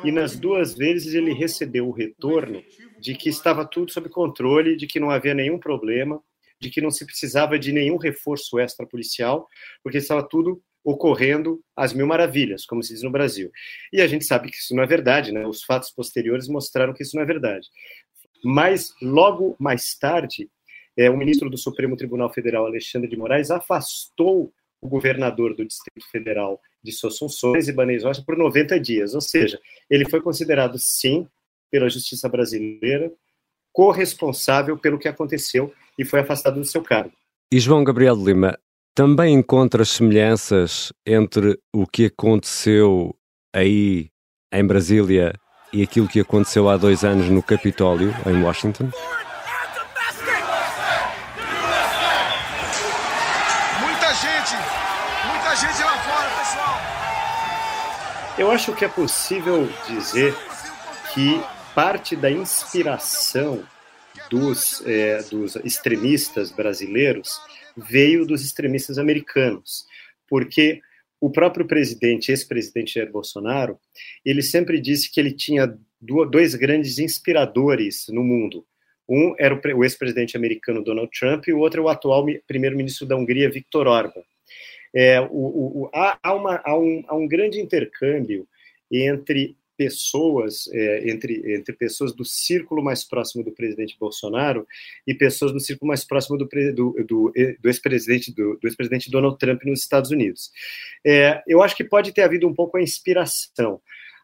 e 0.03 0.11
nas 0.11 0.35
duas 0.35 0.75
vezes 0.75 1.12
ele 1.12 1.35
recebeu 1.35 1.87
o 1.89 1.93
retorno 1.93 2.62
de 2.99 3.15
que 3.15 3.29
estava 3.29 3.67
tudo 3.67 3.93
sob 3.93 4.09
controle, 4.09 4.75
de 4.75 4.87
que 4.87 4.99
não 4.99 5.11
havia 5.11 5.35
nenhum 5.35 5.59
problema, 5.59 6.23
de 6.59 6.71
que 6.71 6.81
não 6.81 6.91
se 6.91 7.05
precisava 7.05 7.59
de 7.59 7.71
nenhum 7.71 7.99
reforço 7.99 8.59
extrapolicial, 8.59 9.47
porque 9.83 9.99
estava 9.99 10.27
tudo 10.27 10.62
ocorrendo 10.85 11.61
às 11.77 11.93
mil 11.93 12.07
maravilhas, 12.07 12.65
como 12.65 12.83
se 12.83 12.95
diz 12.95 13.03
no 13.03 13.11
Brasil. 13.11 13.51
E 13.93 14.01
a 14.01 14.07
gente 14.07 14.25
sabe 14.25 14.51
que 14.51 14.57
isso 14.57 14.75
não 14.75 14.83
é 14.83 14.87
verdade, 14.87 15.33
né? 15.33 15.47
Os 15.47 15.63
fatos 15.63 15.91
posteriores 15.91 16.49
mostraram 16.49 16.93
que 16.93 17.03
isso 17.03 17.17
não 17.17 17.23
é 17.23 17.27
verdade. 17.27 17.69
Mas 18.43 18.95
logo 19.03 19.55
mais 19.59 19.95
tarde, 19.99 20.49
é, 20.97 21.11
o 21.11 21.17
ministro 21.17 21.51
do 21.51 21.59
Supremo 21.59 21.97
Tribunal 21.97 22.33
Federal, 22.33 22.67
Alexandre 22.67 23.09
de 23.09 23.17
Moraes, 23.17 23.51
afastou 23.51 24.53
o 24.81 24.89
governador 24.89 25.55
do 25.55 25.65
Distrito 25.65 26.11
Federal 26.11 26.61
de 26.83 26.93
suas 26.93 27.19
funções, 27.19 27.69
Ibanez 27.69 28.03
Rocha, 28.03 28.23
por 28.25 28.37
90 28.37 28.81
dias. 28.81 29.15
Ou 29.15 29.21
seja, 29.21 29.61
ele 29.91 30.09
foi 30.09 30.23
considerado, 30.23 30.79
sim, 30.79 31.27
pela 31.71 31.89
justiça 31.89 32.29
brasileira, 32.29 33.13
corresponsável 33.73 34.77
pelo 34.79 34.99
que 34.99 35.09
aconteceu 35.09 35.73
e 35.99 36.05
foi 36.05 36.21
afastado 36.21 36.59
do 36.59 36.65
seu 36.65 36.83
cargo. 36.83 37.13
E 37.53 37.61
João 37.61 37.85
Gabriel 37.85 38.15
Lima, 38.15 38.59
também 38.94 39.35
encontras 39.35 39.90
semelhanças 39.90 40.92
entre 41.06 41.59
o 41.73 41.87
que 41.87 42.06
aconteceu 42.06 43.14
aí 43.54 44.11
em 44.52 44.66
Brasília 44.66 45.32
e 45.73 45.82
aquilo 45.82 46.09
que 46.09 46.20
aconteceu 46.20 46.68
há 46.68 46.76
dois 46.76 47.04
anos 47.04 47.28
no 47.28 47.42
Capitólio, 47.42 48.14
em 48.26 48.42
Washington? 48.42 48.90
Muita 53.80 54.14
gente, 54.14 54.56
muita 55.26 55.56
gente 55.56 55.82
lá 55.82 55.99
fora, 55.99 56.30
pessoal. 56.38 56.80
Eu 58.38 58.50
acho 58.50 58.75
que 58.75 58.85
é 58.85 58.88
possível 58.88 59.68
dizer 59.87 60.35
que 61.14 61.40
parte 61.75 62.16
da 62.16 62.30
inspiração 62.30 63.62
dos, 64.28 64.82
é, 64.85 65.23
dos 65.23 65.56
extremistas 65.56 66.50
brasileiros 66.50 67.40
veio 67.77 68.27
dos 68.27 68.45
extremistas 68.45 68.99
americanos, 68.99 69.87
porque 70.29 70.81
o 71.21 71.31
próprio 71.31 71.67
presidente, 71.67 72.31
ex-presidente 72.31 72.95
Jair 72.95 73.11
Bolsonaro, 73.11 73.79
ele 74.25 74.43
sempre 74.43 74.81
disse 74.81 75.12
que 75.12 75.21
ele 75.21 75.33
tinha 75.33 75.77
dois 76.00 76.55
grandes 76.55 76.99
inspiradores 76.99 78.07
no 78.09 78.25
mundo. 78.25 78.65
Um 79.07 79.35
era 79.39 79.61
o 79.75 79.85
ex-presidente 79.85 80.37
americano 80.37 80.83
Donald 80.83 81.11
Trump 81.11 81.47
e 81.47 81.53
o 81.53 81.59
outro 81.59 81.83
é 81.83 81.85
o 81.85 81.89
atual 81.89 82.25
primeiro-ministro 82.47 83.07
da 83.07 83.17
Hungria, 83.17 83.50
Viktor 83.50 83.87
Orban. 83.87 84.23
É, 84.95 85.21
o, 85.21 85.27
o, 85.85 85.91
há, 85.93 86.35
uma, 86.35 86.61
há, 86.65 86.79
um, 86.79 87.05
há 87.07 87.15
um 87.15 87.29
grande 87.29 87.61
intercâmbio 87.61 88.47
entre 88.91 89.57
pessoas 89.81 90.69
é, 90.75 91.11
entre, 91.11 91.55
entre 91.55 91.75
pessoas 91.75 92.15
do 92.15 92.23
círculo 92.23 92.85
mais 92.85 93.03
próximo 93.03 93.43
do 93.43 93.51
presidente 93.51 93.97
Bolsonaro 93.99 94.67
e 95.07 95.15
pessoas 95.15 95.55
do 95.55 95.59
círculo 95.59 95.89
mais 95.89 96.05
próximo 96.05 96.37
do, 96.37 96.45
do, 96.45 96.93
do, 97.03 97.33
do 97.33 97.69
ex-presidente 97.71 98.31
do, 98.31 98.59
do 98.61 98.69
ex-presidente 98.69 99.11
Donald 99.11 99.39
Trump 99.39 99.63
nos 99.65 99.81
Estados 99.81 100.11
Unidos. 100.11 100.51
É, 101.03 101.43
eu 101.49 101.63
acho 101.63 101.75
que 101.75 101.83
pode 101.83 102.13
ter 102.13 102.21
havido 102.21 102.47
um 102.47 102.53
pouco 102.53 102.77
a 102.77 102.83
inspiração. 102.83 103.81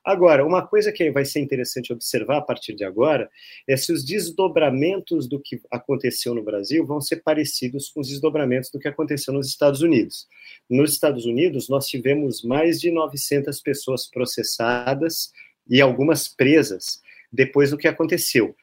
Agora, 0.07 0.47
uma 0.47 0.65
coisa 0.65 0.93
que 0.93 1.11
vai 1.11 1.25
ser 1.25 1.41
interessante 1.41 1.93
observar 1.93 2.37
a 2.37 2.41
partir 2.41 2.77
de 2.77 2.85
agora 2.85 3.29
é 3.67 3.77
se 3.77 3.93
os 3.93 4.05
desdobramentos 4.05 5.27
do 5.27 5.41
que 5.41 5.61
aconteceu 5.69 6.33
no 6.33 6.45
Brasil 6.45 6.87
vão 6.87 7.01
ser 7.01 7.23
parecidos 7.25 7.89
com 7.89 8.01
os 8.01 8.09
desdobramentos 8.09 8.71
do 8.71 8.79
que 8.79 8.87
aconteceu 8.87 9.35
nos 9.35 9.49
Estados 9.49 9.81
Unidos. 9.81 10.29
Nos 10.71 10.93
Estados 10.93 11.27
Unidos, 11.27 11.69
nós 11.69 11.89
tivemos 11.89 12.45
mais 12.45 12.79
de 12.79 12.93
900 12.93 13.61
pessoas 13.61 14.09
processadas 14.09 15.33
e 15.69 15.81
algumas 15.81 16.29
presas 16.29 17.01
depois 17.33 17.71
do 17.71 17.79
que 17.79 17.89
aconteceu. 17.89 18.55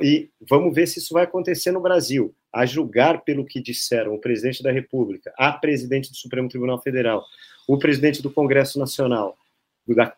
E 0.00 0.30
vamos 0.48 0.74
ver 0.74 0.86
se 0.86 0.98
isso 1.00 1.14
vai 1.14 1.24
acontecer 1.24 1.72
no 1.72 1.80
Brasil. 1.80 2.34
A 2.52 2.66
julgar 2.66 3.22
pelo 3.24 3.44
que 3.44 3.60
disseram 3.60 4.14
o 4.14 4.18
presidente 4.18 4.62
da 4.62 4.70
República, 4.70 5.32
a 5.38 5.50
presidente 5.52 6.10
do 6.10 6.16
Supremo 6.16 6.48
Tribunal 6.48 6.80
Federal, 6.80 7.24
o 7.66 7.78
presidente 7.78 8.22
do 8.22 8.30
Congresso 8.30 8.78
Nacional, 8.78 9.36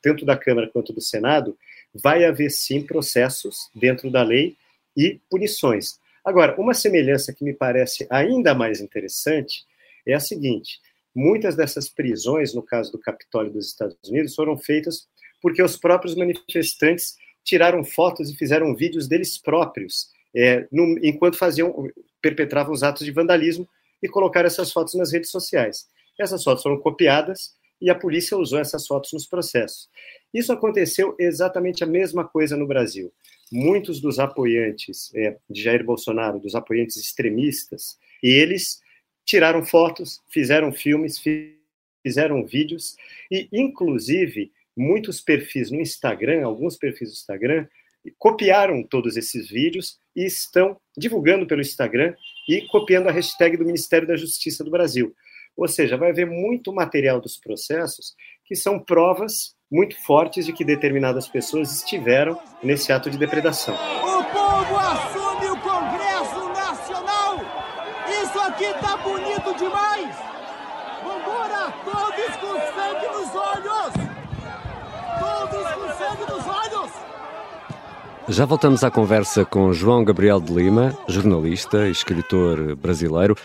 tanto 0.03 0.25
da 0.25 0.37
Câmara 0.37 0.69
quanto 0.69 0.93
do 0.93 1.01
Senado, 1.01 1.57
vai 1.95 2.25
haver 2.25 2.51
sim 2.51 2.83
processos 2.83 3.71
dentro 3.75 4.11
da 4.11 4.23
lei 4.23 4.57
e 4.97 5.21
punições. 5.31 5.99
Agora, 6.25 6.61
uma 6.61 6.75
semelhança 6.75 7.33
que 7.33 7.45
me 7.45 7.53
parece 7.53 8.07
ainda 8.11 8.55
mais 8.55 8.81
interessante 8.81 9.65
é 10.05 10.13
a 10.13 10.21
seguinte: 10.21 10.81
muitas 11.15 11.55
dessas 11.55 11.89
prisões, 11.89 12.53
no 12.53 12.63
caso 12.63 12.91
do 12.91 12.99
Capitólio 12.99 13.53
dos 13.53 13.67
Estados 13.69 13.97
Unidos, 14.09 14.35
foram 14.35 14.59
feitas 14.59 15.07
porque 15.45 15.63
os 15.63 15.77
próprios 15.77 16.15
manifestantes 16.15 17.17
tiraram 17.45 17.85
fotos 17.85 18.31
e 18.31 18.35
fizeram 18.35 18.75
vídeos 18.75 19.07
deles 19.07 19.37
próprios, 19.37 20.09
é, 20.35 20.67
no, 20.73 20.99
enquanto 21.05 21.37
faziam, 21.37 21.87
perpetravam 22.23 22.73
os 22.73 22.83
atos 22.83 23.05
de 23.05 23.13
vandalismo 23.13 23.69
e 24.03 24.09
colocaram 24.09 24.47
essas 24.47 24.73
fotos 24.73 24.95
nas 24.95 25.13
redes 25.13 25.31
sociais. 25.31 25.87
Essas 26.19 26.43
fotos 26.43 26.63
foram 26.63 26.81
copiadas 26.81 27.53
e 27.79 27.91
a 27.91 27.95
polícia 27.95 28.39
usou 28.39 28.59
essas 28.59 28.87
fotos 28.87 29.13
nos 29.13 29.27
processos. 29.27 29.91
Isso 30.33 30.51
aconteceu 30.51 31.15
exatamente 31.19 31.85
a 31.85 31.87
mesma 31.87 32.25
coisa 32.27 32.57
no 32.57 32.67
Brasil. 32.67 33.13
Muitos 33.53 34.01
dos 34.01 34.19
apoiantes 34.19 35.15
é, 35.15 35.37
de 35.51 35.63
Jair 35.63 35.85
Bolsonaro, 35.85 36.41
dos 36.41 36.55
apoiantes 36.55 36.97
extremistas, 36.97 37.99
eles 38.23 38.81
tiraram 39.27 39.63
fotos, 39.63 40.23
fizeram 40.31 40.73
filmes, 40.73 41.23
fizeram 42.03 42.47
vídeos 42.47 42.97
e, 43.31 43.47
inclusive, 43.53 44.51
muitos 44.77 45.21
perfis 45.21 45.71
no 45.71 45.81
Instagram, 45.81 46.45
alguns 46.45 46.77
perfis 46.77 47.11
do 47.11 47.15
Instagram, 47.15 47.67
copiaram 48.19 48.83
todos 48.83 49.17
esses 49.17 49.49
vídeos 49.49 49.99
e 50.15 50.27
estão 50.27 50.77
divulgando 50.97 51.47
pelo 51.47 51.61
Instagram 51.61 52.15
e 52.49 52.63
copiando 52.63 53.09
a 53.09 53.13
hashtag 53.13 53.57
do 53.57 53.65
Ministério 53.65 54.07
da 54.07 54.17
Justiça 54.17 54.63
do 54.63 54.71
Brasil. 54.71 55.15
Ou 55.57 55.69
seja, 55.69 55.97
vai 55.97 56.11
haver 56.11 56.27
muito 56.27 56.73
material 56.73 57.21
dos 57.21 57.37
processos 57.37 58.15
que 58.45 58.57
são 58.57 58.79
provas 58.79 59.55
muito 59.71 59.97
fortes 60.05 60.47
de 60.47 60.53
que 60.53 60.65
determinadas 60.65 61.29
pessoas 61.29 61.73
estiveram 61.73 62.39
nesse 62.63 62.93
ato 62.93 63.11
de 63.11 63.17
depredação. 63.17 63.75
O 63.75 64.25
povo 64.25 64.77
assume 64.77 65.51
o 65.51 65.57
Congresso 65.61 66.49
Nacional! 66.49 67.41
Isso 68.23 68.39
aqui 68.41 68.73
tá 68.81 68.97
bonito 68.99 69.55
demais! 69.57 70.17
Vambora, 71.03 71.73
todos 71.85 72.37
com 72.37 72.53
sangue 72.75 73.07
nos 73.07 73.35
olhos! 73.35 74.15
Já 78.29 78.47
voltamos 78.47 78.83
à 78.83 78.91
conversa 78.91 79.45
com 79.45 79.71
João 79.75 80.03
Gabriel 80.03 80.41
de 80.41 80.51
Lima, 80.51 80.97
jornalista 81.07 81.87
e 81.87 81.91
escritor 81.91 82.75
brasileiro. 82.75 83.37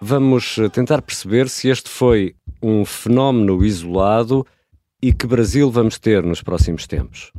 Vamos 0.00 0.56
tentar 0.72 1.02
perceber 1.02 1.48
se 1.48 1.68
este 1.68 1.90
foi 1.90 2.36
um 2.62 2.84
fenómeno 2.84 3.64
isolado 3.64 4.46
e 5.02 5.12
que 5.12 5.26
Brasil 5.26 5.68
vamos 5.72 5.98
ter 5.98 6.22
nos 6.22 6.40
próximos 6.40 6.86
tempos. 6.86 7.32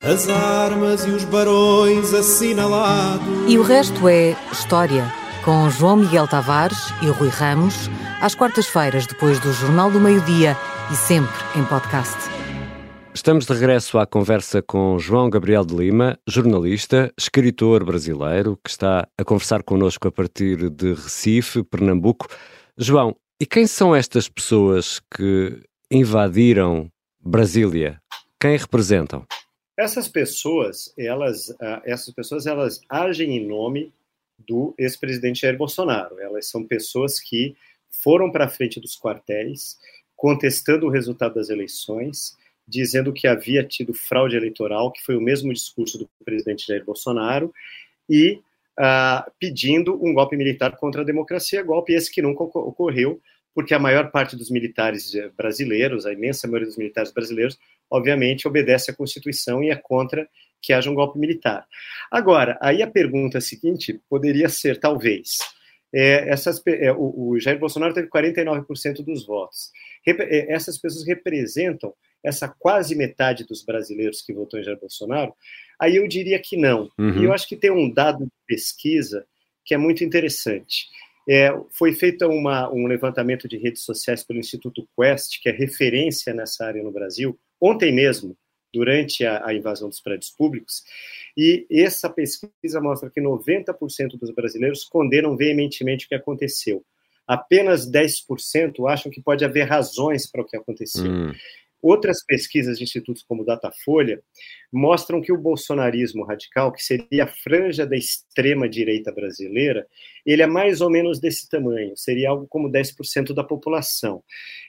As 0.00 0.28
armas 0.28 1.04
e 1.06 1.10
os 1.10 1.24
barões 1.24 2.14
assinalados. 2.14 3.26
E 3.48 3.58
o 3.58 3.62
resto 3.62 4.08
é 4.08 4.36
história, 4.52 5.12
com 5.44 5.68
João 5.70 5.96
Miguel 5.96 6.28
Tavares 6.28 6.94
e 7.02 7.06
Rui 7.06 7.28
Ramos 7.28 7.90
às 8.20 8.36
quartas-feiras, 8.36 9.08
depois 9.08 9.40
do 9.40 9.52
Jornal 9.52 9.90
do 9.90 9.98
Meio-Dia 9.98 10.56
e 10.90 10.96
sempre 10.96 11.34
em 11.54 11.64
podcast. 11.66 12.16
Estamos 13.12 13.44
de 13.44 13.52
regresso 13.52 13.98
à 13.98 14.06
conversa 14.06 14.62
com 14.62 14.98
João 14.98 15.28
Gabriel 15.28 15.62
de 15.62 15.74
Lima, 15.74 16.18
jornalista, 16.26 17.12
escritor 17.18 17.84
brasileiro, 17.84 18.58
que 18.64 18.70
está 18.70 19.06
a 19.18 19.24
conversar 19.24 19.62
connosco 19.62 20.08
a 20.08 20.12
partir 20.12 20.70
de 20.70 20.94
Recife, 20.94 21.62
Pernambuco. 21.62 22.26
João, 22.76 23.14
e 23.38 23.44
quem 23.44 23.66
são 23.66 23.94
estas 23.94 24.30
pessoas 24.30 24.98
que 25.14 25.60
invadiram 25.90 26.90
Brasília? 27.20 28.00
Quem 28.40 28.56
representam? 28.56 29.26
Essas 29.76 30.08
pessoas, 30.08 30.92
elas, 30.96 31.54
ah, 31.60 31.82
essas 31.84 32.14
pessoas, 32.14 32.46
elas 32.46 32.80
agem 32.88 33.36
em 33.36 33.46
nome 33.46 33.92
do 34.38 34.74
ex-presidente 34.78 35.42
Jair 35.42 35.58
Bolsonaro. 35.58 36.18
Elas 36.18 36.46
são 36.46 36.64
pessoas 36.64 37.20
que 37.20 37.54
foram 37.90 38.30
para 38.30 38.46
a 38.46 38.48
frente 38.48 38.80
dos 38.80 38.98
quartéis, 38.98 39.76
contestando 40.18 40.84
o 40.84 40.90
resultado 40.90 41.36
das 41.36 41.48
eleições, 41.48 42.36
dizendo 42.66 43.12
que 43.12 43.28
havia 43.28 43.64
tido 43.64 43.94
fraude 43.94 44.36
eleitoral, 44.36 44.90
que 44.90 45.00
foi 45.02 45.16
o 45.16 45.20
mesmo 45.20 45.52
discurso 45.52 45.96
do 45.96 46.10
presidente 46.24 46.66
Jair 46.66 46.84
Bolsonaro, 46.84 47.54
e 48.10 48.40
uh, 48.78 49.30
pedindo 49.38 49.94
um 50.04 50.12
golpe 50.12 50.36
militar 50.36 50.76
contra 50.76 51.02
a 51.02 51.04
democracia, 51.04 51.62
golpe 51.62 51.94
esse 51.94 52.10
que 52.10 52.20
nunca 52.20 52.42
ocorreu, 52.42 53.22
porque 53.54 53.72
a 53.72 53.78
maior 53.78 54.10
parte 54.10 54.36
dos 54.36 54.50
militares 54.50 55.12
brasileiros, 55.36 56.04
a 56.04 56.12
imensa 56.12 56.48
maioria 56.48 56.66
dos 56.66 56.76
militares 56.76 57.12
brasileiros, 57.12 57.56
obviamente 57.88 58.48
obedece 58.48 58.90
à 58.90 58.94
Constituição 58.94 59.62
e 59.62 59.70
é 59.70 59.76
contra 59.76 60.28
que 60.60 60.72
haja 60.72 60.90
um 60.90 60.94
golpe 60.94 61.16
militar. 61.16 61.64
Agora, 62.10 62.58
aí 62.60 62.82
a 62.82 62.90
pergunta 62.90 63.40
seguinte 63.40 64.00
poderia 64.10 64.48
ser, 64.48 64.80
talvez, 64.80 65.38
é, 65.92 66.28
essas, 66.28 66.62
é, 66.66 66.92
o, 66.92 67.30
o, 67.30 67.40
Jair 67.40 67.58
Bolsonaro 67.58 67.94
teve 67.94 68.08
49% 68.08 69.02
dos 69.02 69.26
votos. 69.26 69.70
É, 70.10 70.52
essas 70.52 70.78
pessoas 70.78 71.06
representam 71.06 71.94
essa 72.24 72.48
quase 72.48 72.94
metade 72.94 73.44
dos 73.44 73.64
brasileiros 73.64 74.22
que 74.22 74.32
votou 74.32 74.58
em 74.58 74.64
Jair 74.64 74.78
Bolsonaro? 74.78 75.32
Aí 75.80 75.96
eu 75.96 76.08
diria 76.08 76.38
que 76.38 76.56
não. 76.56 76.90
Uhum. 76.98 77.22
E 77.22 77.24
eu 77.24 77.32
acho 77.32 77.48
que 77.48 77.56
tem 77.56 77.70
um 77.70 77.92
dado 77.92 78.24
de 78.24 78.32
pesquisa 78.46 79.26
que 79.64 79.74
é 79.74 79.78
muito 79.78 80.02
interessante. 80.02 80.88
É, 81.28 81.50
foi 81.70 81.92
feito 81.92 82.26
uma, 82.26 82.72
um 82.72 82.86
levantamento 82.86 83.46
de 83.46 83.58
redes 83.58 83.82
sociais 83.82 84.24
pelo 84.24 84.38
Instituto 84.38 84.88
Quest, 84.96 85.42
que 85.42 85.48
é 85.50 85.52
referência 85.52 86.32
nessa 86.32 86.64
área 86.64 86.82
no 86.82 86.90
Brasil, 86.90 87.38
ontem 87.60 87.92
mesmo, 87.92 88.34
durante 88.72 89.26
a, 89.26 89.46
a, 89.46 89.54
invasão 89.54 89.90
dos 89.90 90.00
prédios 90.00 90.30
públicos, 90.30 90.82
e 91.36 91.66
essa 91.70 92.08
pesquisa 92.08 92.80
mostra 92.80 93.10
que 93.10 93.20
90% 93.20 94.18
dos 94.18 94.30
brasileiros 94.30 94.84
condenam 94.84 95.36
veementemente 95.36 96.06
o 96.06 96.08
que 96.08 96.14
aconteceu. 96.14 96.82
Apenas 97.28 97.88
10% 97.88 98.90
acham 98.90 99.12
que 99.12 99.20
pode 99.20 99.44
haver 99.44 99.64
razões 99.64 100.26
para 100.26 100.40
o 100.40 100.46
que 100.46 100.56
aconteceu. 100.56 101.04
Hum. 101.04 101.32
Outras 101.80 102.24
pesquisas 102.24 102.76
de 102.76 102.82
institutos 102.82 103.22
como 103.22 103.44
Datafolha 103.44 104.20
mostram 104.72 105.20
que 105.20 105.32
o 105.32 105.38
bolsonarismo 105.38 106.24
radical, 106.24 106.72
que 106.72 106.82
seria 106.82 107.24
a 107.24 107.28
franja 107.28 107.86
da 107.86 107.96
extrema 107.96 108.68
direita 108.68 109.12
brasileira, 109.12 109.86
ele 110.26 110.42
é 110.42 110.46
mais 110.46 110.80
ou 110.80 110.90
menos 110.90 111.20
desse 111.20 111.48
tamanho, 111.48 111.96
seria 111.96 112.30
algo 112.30 112.48
como 112.48 112.68
10% 112.68 113.32
da 113.32 113.44
população. 113.44 114.24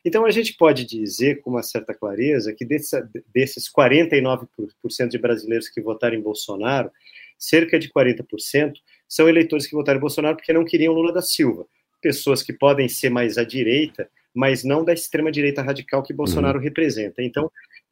Então 0.05 0.23
a 0.23 0.29
gente 0.29 0.55
pode 0.55 0.85
dizer 0.85 1.41
com 1.41 1.49
uma 1.49 1.63
certa 1.63 1.95
clareza 1.95 2.53
que 2.53 2.63
desses 2.63 3.71
49% 3.71 5.07
de 5.09 5.17
brasileiros 5.17 5.67
que 5.67 5.81
votaram 5.81 6.15
em 6.15 6.21
Bolsonaro, 6.21 6.91
cerca 7.39 7.79
de 7.79 7.91
40% 7.91 8.73
são 9.07 9.27
eleitores 9.27 9.65
que 9.65 9.75
votaram 9.75 9.97
em 9.97 10.01
Bolsonaro 10.01 10.35
porque 10.35 10.53
não 10.53 10.63
queriam 10.63 10.93
Lula 10.93 11.11
da 11.11 11.23
Silva. 11.23 11.65
Pessoas 12.01 12.41
que 12.41 12.53
podem 12.53 12.87
ser 12.87 13.09
mais 13.09 13.37
à 13.37 13.43
direita, 13.43 14.09
mas 14.33 14.63
não 14.63 14.83
da 14.83 14.93
extrema-direita 14.93 15.61
radical 15.61 16.03
que 16.03 16.13
Bolsonaro 16.13 16.57
uhum. 16.57 16.63
representa. 16.63 17.21
Então, 17.21 17.51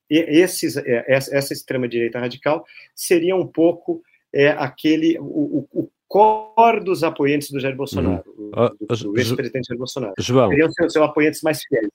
esses, 0.10 0.78
é, 0.78 1.06
essa 1.08 1.54
extrema-direita 1.54 2.20
radical 2.20 2.66
seria 2.96 3.36
um 3.36 3.46
pouco 3.46 4.02
é, 4.34 4.50
aquele, 4.50 5.18
o, 5.20 5.68
o, 5.74 5.90
core 6.08 6.84
dos 6.84 7.04
apoiantes 7.04 7.52
do 7.52 7.60
Jair 7.60 7.76
Bolsonaro, 7.76 8.24
uhum. 8.38 8.52
do, 8.80 8.88
do, 8.88 9.12
do 9.12 9.20
ex-presidente 9.20 9.68
Jair 9.68 9.78
Bolsonaro. 9.78 10.14
João. 10.20 10.50
Seriam 10.50 10.72
seus, 10.72 10.94
seus 10.94 11.06
apoiantes 11.06 11.42
mais 11.42 11.62
fiéis. 11.62 11.90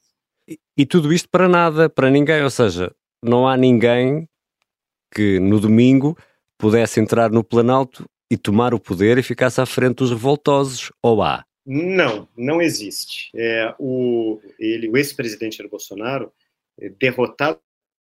E, 0.47 0.59
e 0.77 0.85
tudo 0.85 1.13
isto 1.13 1.29
para 1.31 1.49
nada, 1.49 1.89
para 1.89 2.11
ninguém, 2.11 2.43
ou 2.43 2.51
seja, 2.51 2.93
não 3.23 3.49
há 3.49 3.57
ninguém 3.57 4.29
que 5.15 5.39
no 5.41 5.61
domingo 5.61 6.17
pudesse 6.59 7.01
entrar 7.01 7.31
no 7.31 7.43
Planalto 7.43 8.05
e 8.31 8.37
tomar 8.37 8.75
o 8.75 8.81
poder 8.81 9.19
e 9.19 9.23
ficasse 9.23 9.61
à 9.61 9.67
frente 9.67 9.97
dos 9.97 10.11
revoltosos, 10.11 10.91
ou 11.03 11.23
há? 11.23 11.45
Não, 11.65 12.29
não 12.37 12.61
existe. 12.61 13.31
É, 13.35 13.75
o, 13.79 14.41
ele, 14.59 14.89
o 14.89 14.97
ex-presidente 14.97 15.59
Jair 15.59 15.71
Bolsonaro, 15.71 16.33
é, 16.79 16.89
derrotado 16.89 17.61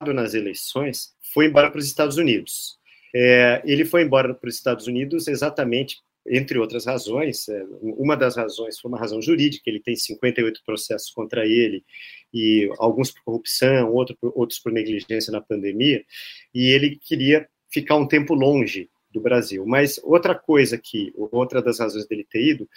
nas 0.06 0.34
eleições, 0.34 1.14
foi 1.32 1.46
embora 1.46 1.70
para 1.70 1.78
os 1.78 1.87
Estados 1.87 2.16
Unidos. 2.16 2.78
É, 3.14 3.62
ele 3.64 3.84
foi 3.84 4.02
embora 4.02 4.34
para 4.34 4.49
os 4.49 4.56
Estados 4.56 4.88
Unidos 4.88 5.28
exatamente, 5.28 5.99
entre 6.26 6.58
outras 6.58 6.87
razões. 6.87 7.49
É, 7.49 7.64
uma 7.80 8.16
das 8.16 8.37
razões 8.37 8.80
foi 8.80 8.90
uma 8.90 8.99
razão 8.99 9.23
jurídica, 9.23 9.70
ele 9.70 9.80
tem 9.80 9.94
58 9.94 10.61
processos 10.66 11.11
contra 11.11 11.46
ele, 11.46 11.84
e 12.32 12.68
alguns 12.78 13.12
por 13.12 13.23
corrupção, 13.23 13.92
outros 13.92 14.58
por 14.58 14.73
negligência 14.73 15.30
na 15.30 15.40
pandemia, 15.40 16.04
e 16.52 16.73
ele 16.73 16.96
queria 16.96 17.49
ficar 17.70 17.96
um 17.96 18.08
tempo 18.08 18.34
longe 18.34 18.90
do 19.14 19.21
Brasil. 19.21 19.64
Mas 19.66 19.99
outra 20.02 20.35
coisa 20.35 20.76
que, 20.76 21.14
outra 21.16 21.62
das 21.62 21.78
razões 21.78 22.06
dele 22.06 22.26
ter 22.28 22.42
ido, 22.42 22.68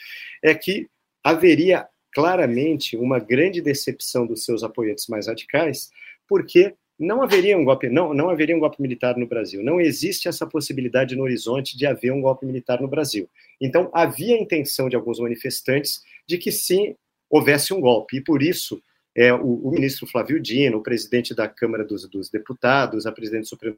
é 0.41 0.53
que 0.53 0.87
haveria 1.23 1.87
claramente 2.13 2.95
uma 2.95 3.19
grande 3.19 3.61
decepção 3.61 4.25
dos 4.25 4.45
seus 4.45 4.63
apoiantes 4.63 5.07
mais 5.07 5.27
radicais, 5.27 5.91
porque 6.27 6.73
não 6.99 7.21
haveria 7.21 7.57
um 7.57 7.63
golpe, 7.63 7.89
não, 7.89 8.13
não 8.13 8.29
haveria 8.29 8.55
um 8.55 8.59
golpe 8.59 8.81
militar 8.81 9.17
no 9.17 9.27
Brasil. 9.27 9.63
Não 9.63 9.79
existe 9.79 10.27
essa 10.27 10.47
possibilidade 10.47 11.15
no 11.15 11.23
horizonte 11.23 11.77
de 11.77 11.85
haver 11.85 12.11
um 12.11 12.21
golpe 12.21 12.45
militar 12.45 12.81
no 12.81 12.87
Brasil. 12.87 13.29
Então 13.61 13.89
havia 13.93 14.35
a 14.35 14.39
intenção 14.39 14.89
de 14.89 14.95
alguns 14.95 15.19
manifestantes 15.19 16.01
de 16.25 16.37
que 16.37 16.51
sim 16.51 16.95
houvesse 17.29 17.73
um 17.73 17.81
golpe 17.81 18.17
e 18.17 18.21
por 18.21 18.41
isso 18.41 18.81
é, 19.15 19.33
o, 19.33 19.67
o, 19.67 19.71
ministro 19.71 20.05
Flávio 20.05 20.39
Dino, 20.39 20.77
o 20.77 20.83
presidente 20.83 21.33
da 21.33 21.47
Câmara 21.47 21.83
dos, 21.83 22.07
dos 22.07 22.29
Deputados, 22.29 23.07
a 23.07 23.11
presidente 23.11 23.41
do 23.41 23.47
Supremo 23.47 23.77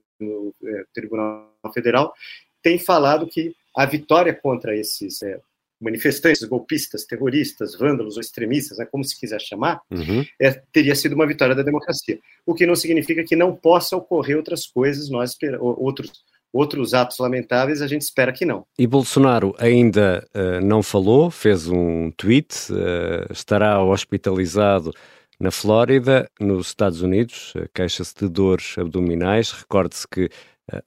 é, 0.65 0.83
Tribunal 0.93 1.49
Federal, 1.73 2.13
tem 2.61 2.77
falado 2.77 3.27
que 3.27 3.55
a 3.75 3.85
vitória 3.85 4.33
contra 4.33 4.75
esses 4.75 5.21
é, 5.21 5.39
manifestantes, 5.79 6.43
golpistas, 6.43 7.05
terroristas, 7.05 7.75
vândalos 7.77 8.15
ou 8.15 8.21
extremistas, 8.21 8.77
né, 8.77 8.85
como 8.85 9.03
se 9.03 9.17
quiser 9.17 9.39
chamar, 9.39 9.81
uhum. 9.89 10.25
é, 10.39 10.51
teria 10.73 10.95
sido 10.95 11.15
uma 11.15 11.27
vitória 11.27 11.55
da 11.55 11.63
democracia. 11.63 12.19
O 12.45 12.53
que 12.53 12.65
não 12.65 12.75
significa 12.75 13.23
que 13.23 13.35
não 13.35 13.55
possa 13.55 13.95
ocorrer 13.95 14.35
outras 14.35 14.65
coisas, 14.67 15.09
nós 15.09 15.35
outros 15.61 16.11
outros 16.51 16.93
atos 16.93 17.19
lamentáveis, 17.19 17.81
a 17.81 17.87
gente 17.87 18.01
espera 18.01 18.33
que 18.33 18.45
não. 18.45 18.65
E 18.77 18.87
Bolsonaro 18.87 19.55
ainda 19.59 20.27
uh, 20.33 20.63
não 20.65 20.81
falou, 20.81 21.29
fez 21.29 21.67
um 21.67 22.11
tweet, 22.11 22.55
uh, 22.71 23.31
estará 23.31 23.81
hospitalizado 23.83 24.91
na 25.39 25.51
Flórida, 25.51 26.29
nos 26.39 26.67
Estados 26.67 27.01
Unidos, 27.01 27.53
uh, 27.55 27.69
queixa-se 27.73 28.15
de 28.15 28.27
dores 28.27 28.75
abdominais. 28.77 29.51
Recorde-se 29.51 30.07
que 30.07 30.29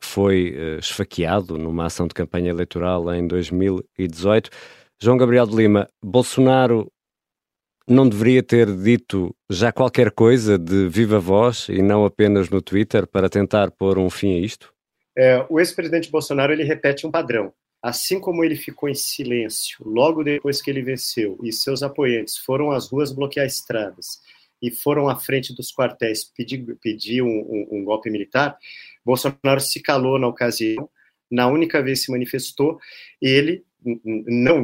foi 0.00 0.78
esfaqueado 0.78 1.58
numa 1.58 1.86
ação 1.86 2.06
de 2.06 2.14
campanha 2.14 2.50
eleitoral 2.50 3.12
em 3.14 3.26
2018. 3.26 4.50
João 5.00 5.16
Gabriel 5.16 5.46
de 5.46 5.56
Lima, 5.56 5.88
Bolsonaro 6.02 6.90
não 7.88 8.08
deveria 8.08 8.42
ter 8.42 8.74
dito 8.74 9.34
já 9.50 9.72
qualquer 9.72 10.10
coisa 10.12 10.58
de 10.58 10.88
viva 10.88 11.18
voz 11.18 11.68
e 11.68 11.82
não 11.82 12.04
apenas 12.04 12.48
no 12.48 12.62
Twitter 12.62 13.06
para 13.06 13.28
tentar 13.28 13.70
pôr 13.70 13.98
um 13.98 14.08
fim 14.08 14.36
a 14.36 14.38
isto? 14.38 14.72
É, 15.16 15.44
o 15.48 15.60
ex-presidente 15.60 16.10
Bolsonaro 16.10 16.52
ele 16.52 16.64
repete 16.64 17.06
um 17.06 17.10
padrão. 17.10 17.52
Assim 17.82 18.20
como 18.20 18.44
ele 18.44 18.54
ficou 18.54 18.88
em 18.88 18.94
silêncio 18.94 19.78
logo 19.84 20.22
depois 20.22 20.62
que 20.62 20.70
ele 20.70 20.82
venceu 20.82 21.36
e 21.42 21.52
seus 21.52 21.82
apoiantes 21.82 22.38
foram 22.38 22.70
às 22.70 22.88
ruas 22.88 23.12
bloquear 23.12 23.44
estradas 23.44 24.20
e 24.62 24.70
foram 24.70 25.08
à 25.08 25.16
frente 25.16 25.52
dos 25.52 25.72
quartéis 25.72 26.24
pedir, 26.24 26.64
pedir 26.80 27.22
um, 27.22 27.26
um, 27.26 27.68
um 27.72 27.84
golpe 27.84 28.08
militar, 28.08 28.56
Bolsonaro 29.04 29.60
se 29.60 29.80
calou 29.80 30.18
na 30.18 30.28
ocasião, 30.28 30.88
na 31.30 31.48
única 31.48 31.82
vez 31.82 32.02
se 32.04 32.10
manifestou, 32.10 32.78
ele 33.20 33.64
não, 34.04 34.62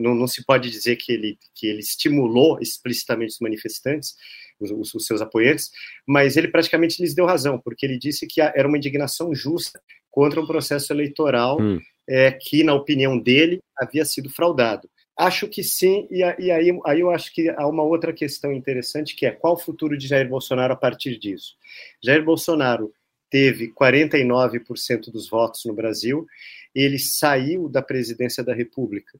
não, 0.00 0.14
não 0.14 0.26
se 0.26 0.44
pode 0.44 0.70
dizer 0.70 0.96
que 0.96 1.12
ele, 1.12 1.38
que 1.54 1.66
ele 1.66 1.80
estimulou 1.80 2.58
explicitamente 2.60 3.32
os 3.32 3.40
manifestantes, 3.40 4.14
os, 4.60 4.94
os, 4.94 5.06
seus 5.06 5.22
apoiantes, 5.22 5.70
mas 6.06 6.36
ele 6.36 6.48
praticamente 6.48 7.00
lhes 7.00 7.14
deu 7.14 7.24
razão, 7.24 7.58
porque 7.58 7.86
ele 7.86 7.98
disse 7.98 8.26
que 8.26 8.40
era 8.40 8.66
uma 8.66 8.76
indignação 8.76 9.34
justa 9.34 9.80
contra 10.10 10.40
um 10.40 10.46
processo 10.46 10.92
eleitoral 10.92 11.60
hum. 11.60 11.78
é, 12.08 12.32
que, 12.32 12.64
na 12.64 12.74
opinião 12.74 13.18
dele, 13.18 13.60
havia 13.76 14.04
sido 14.04 14.28
fraudado. 14.28 14.88
Acho 15.16 15.48
que 15.48 15.64
sim, 15.64 16.06
e, 16.10 16.18
e 16.18 16.50
aí, 16.50 16.80
aí 16.84 17.00
eu 17.00 17.10
acho 17.10 17.32
que 17.32 17.48
há 17.50 17.66
uma 17.66 17.82
outra 17.82 18.12
questão 18.12 18.52
interessante, 18.52 19.16
que 19.16 19.26
é 19.26 19.30
qual 19.30 19.54
o 19.54 19.58
futuro 19.58 19.96
de 19.96 20.06
Jair 20.06 20.28
Bolsonaro 20.28 20.72
a 20.72 20.76
partir 20.76 21.18
disso. 21.18 21.56
Jair 22.02 22.24
Bolsonaro 22.24 22.92
teve 23.30 23.72
49% 23.72 25.10
dos 25.10 25.28
votos 25.28 25.64
no 25.64 25.74
Brasil, 25.74 26.26
ele 26.74 26.98
saiu 26.98 27.68
da 27.68 27.82
presidência 27.82 28.42
da 28.42 28.54
República 28.54 29.18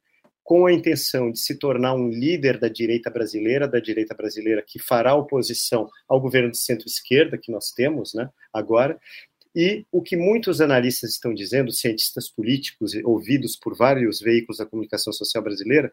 com 0.49 0.65
a 0.65 0.73
intenção 0.73 1.31
de 1.31 1.39
se 1.39 1.57
tornar 1.57 1.93
um 1.95 2.09
líder 2.09 2.59
da 2.59 2.69
direita 2.69 3.11
brasileira, 3.11 3.69
da 3.69 3.79
direita 3.79 4.15
brasileira 4.15 4.65
que 4.67 4.79
fará 4.79 5.15
oposição 5.15 5.91
ao 6.09 6.19
governo 6.19 6.51
de 6.51 6.57
centro-esquerda 6.57 7.37
que 7.37 7.53
nós 7.53 7.71
temos 7.71 8.15
né, 8.15 8.31
agora. 8.51 8.99
E 9.55 9.85
o 9.93 10.01
que 10.01 10.17
muitos 10.17 10.63
analistas 10.63 11.11
estão 11.11 11.35
dizendo, 11.35 11.71
cientistas 11.71 12.31
políticos, 12.31 12.93
ouvidos 13.05 13.57
por 13.57 13.77
vários 13.77 14.21
veículos 14.21 14.57
da 14.57 14.65
comunicação 14.65 15.13
social 15.13 15.45
brasileira, 15.45 15.93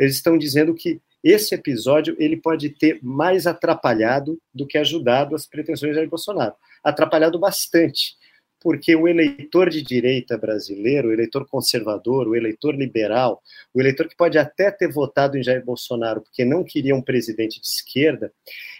eles 0.00 0.16
estão 0.16 0.36
dizendo 0.36 0.74
que 0.74 1.00
esse 1.22 1.54
episódio 1.54 2.16
ele 2.18 2.36
pode 2.36 2.70
ter 2.70 2.98
mais 3.02 3.46
atrapalhado 3.46 4.36
do 4.52 4.66
que 4.66 4.78
ajudado 4.78 5.36
as 5.36 5.46
pretensões 5.46 5.92
de 5.92 5.96
Jair 5.98 6.08
Bolsonaro. 6.08 6.54
Atrapalhado 6.82 7.38
bastante 7.38 8.16
porque 8.62 8.94
o 8.94 9.08
eleitor 9.08 9.68
de 9.68 9.82
direita 9.82 10.38
brasileiro, 10.38 11.08
o 11.08 11.12
eleitor 11.12 11.46
conservador, 11.48 12.28
o 12.28 12.36
eleitor 12.36 12.74
liberal, 12.74 13.42
o 13.74 13.80
eleitor 13.80 14.08
que 14.08 14.16
pode 14.16 14.38
até 14.38 14.70
ter 14.70 14.88
votado 14.88 15.36
em 15.36 15.42
Jair 15.42 15.64
Bolsonaro 15.64 16.20
porque 16.20 16.44
não 16.44 16.62
queria 16.62 16.94
um 16.94 17.02
presidente 17.02 17.60
de 17.60 17.66
esquerda, 17.66 18.32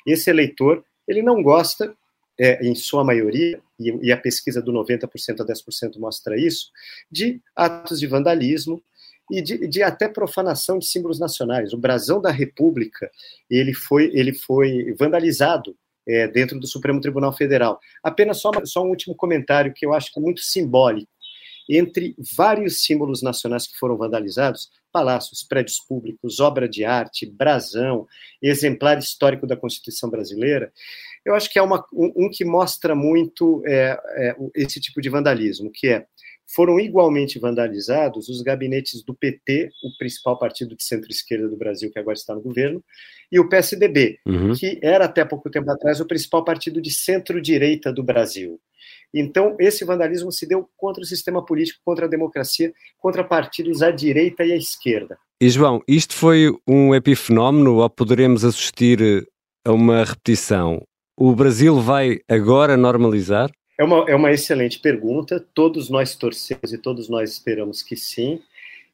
esse 0.06 0.30
eleitor 0.30 0.84
ele 1.06 1.20
não 1.20 1.42
gosta, 1.42 1.92
é, 2.38 2.64
em 2.64 2.74
sua 2.74 3.04
maioria, 3.04 3.60
e, 3.78 3.90
e 4.06 4.12
a 4.12 4.16
pesquisa 4.16 4.62
do 4.62 4.72
90% 4.72 5.40
a 5.40 5.44
10% 5.44 5.98
mostra 5.98 6.38
isso, 6.38 6.70
de 7.10 7.40
atos 7.54 7.98
de 7.98 8.06
vandalismo, 8.06 8.82
e 9.30 9.40
de, 9.40 9.66
de, 9.66 9.82
até 9.82 10.08
profanação 10.08 10.78
de 10.78 10.86
símbolos 10.86 11.18
nacionais. 11.18 11.72
O 11.72 11.78
brasão 11.78 12.20
da 12.20 12.30
República 12.30 13.10
ele 13.48 13.72
foi, 13.72 14.10
ele 14.12 14.34
foi 14.34 14.94
vandalizado 14.98 15.76
é, 16.06 16.28
dentro 16.28 16.58
do 16.58 16.66
Supremo 16.66 17.00
Tribunal 17.00 17.32
Federal. 17.32 17.78
Apenas 18.02 18.40
só, 18.40 18.50
só 18.64 18.82
um 18.82 18.88
último 18.88 19.14
comentário 19.14 19.72
que 19.74 19.86
eu 19.86 19.92
acho 19.92 20.12
que 20.12 20.18
é 20.18 20.22
muito 20.22 20.40
simbólico. 20.40 21.10
Entre 21.68 22.14
vários 22.36 22.84
símbolos 22.84 23.22
nacionais 23.22 23.66
que 23.66 23.78
foram 23.78 23.96
vandalizados, 23.96 24.68
palácios, 24.92 25.42
prédios 25.42 25.78
públicos, 25.78 26.40
obra 26.40 26.68
de 26.68 26.84
arte, 26.84 27.24
brasão, 27.24 28.06
exemplar 28.42 28.98
histórico 28.98 29.46
da 29.46 29.56
Constituição 29.56 30.10
brasileira, 30.10 30.72
eu 31.24 31.34
acho 31.34 31.50
que 31.50 31.58
é 31.58 31.62
uma, 31.62 31.84
um, 31.92 32.26
um 32.26 32.30
que 32.30 32.44
mostra 32.44 32.94
muito 32.94 33.62
é, 33.64 33.98
é, 34.16 34.36
esse 34.54 34.80
tipo 34.80 35.00
de 35.00 35.08
vandalismo, 35.08 35.70
que 35.72 35.88
é 35.88 36.06
foram 36.54 36.78
igualmente 36.78 37.38
vandalizados 37.38 38.28
os 38.28 38.42
gabinetes 38.42 39.02
do 39.02 39.14
PT, 39.14 39.70
o 39.82 39.96
principal 39.98 40.38
partido 40.38 40.76
de 40.76 40.84
centro-esquerda 40.84 41.48
do 41.48 41.56
Brasil, 41.56 41.90
que 41.90 41.98
agora 41.98 42.16
está 42.16 42.34
no 42.34 42.42
governo, 42.42 42.82
e 43.30 43.40
o 43.40 43.48
PSDB, 43.48 44.18
uhum. 44.26 44.54
que 44.54 44.78
era 44.82 45.06
até 45.06 45.24
pouco 45.24 45.50
tempo 45.50 45.70
atrás 45.70 46.00
o 46.00 46.06
principal 46.06 46.44
partido 46.44 46.80
de 46.80 46.90
centro-direita 46.90 47.92
do 47.92 48.02
Brasil. 48.02 48.60
Então, 49.14 49.56
esse 49.58 49.84
vandalismo 49.84 50.32
se 50.32 50.46
deu 50.46 50.68
contra 50.76 51.02
o 51.02 51.06
sistema 51.06 51.44
político, 51.44 51.80
contra 51.84 52.06
a 52.06 52.08
democracia, 52.08 52.72
contra 52.98 53.24
partidos 53.24 53.82
à 53.82 53.90
direita 53.90 54.44
e 54.44 54.52
à 54.52 54.56
esquerda. 54.56 55.18
E 55.40 55.48
João, 55.48 55.82
isto 55.88 56.14
foi 56.14 56.54
um 56.66 56.94
epifenómeno 56.94 57.76
ou 57.76 57.90
poderemos 57.90 58.44
assistir 58.44 59.26
a 59.64 59.72
uma 59.72 60.04
repetição? 60.04 60.82
O 61.18 61.34
Brasil 61.34 61.80
vai 61.80 62.20
agora 62.28 62.76
normalizar? 62.76 63.50
É 63.82 63.84
uma, 63.84 64.04
é 64.08 64.14
uma 64.14 64.30
excelente 64.30 64.78
pergunta. 64.78 65.44
Todos 65.52 65.90
nós 65.90 66.14
torcemos 66.14 66.72
e 66.72 66.78
todos 66.78 67.08
nós 67.08 67.32
esperamos 67.32 67.82
que 67.82 67.96
sim. 67.96 68.40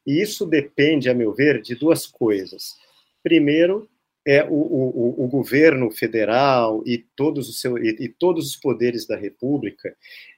E 0.05 0.19
isso 0.19 0.47
depende, 0.47 1.11
a 1.11 1.13
meu 1.13 1.31
ver, 1.31 1.61
de 1.61 1.75
duas 1.75 2.07
coisas. 2.07 2.75
Primeiro, 3.21 3.87
é 4.25 4.43
o, 4.43 4.55
o, 4.55 5.25
o 5.25 5.27
governo 5.27 5.91
federal 5.91 6.81
e 6.87 6.97
todos, 7.15 7.47
os 7.49 7.61
seu, 7.61 7.77
e, 7.77 7.97
e 7.99 8.09
todos 8.09 8.47
os 8.47 8.55
poderes 8.55 9.05
da 9.05 9.15
República, 9.15 9.95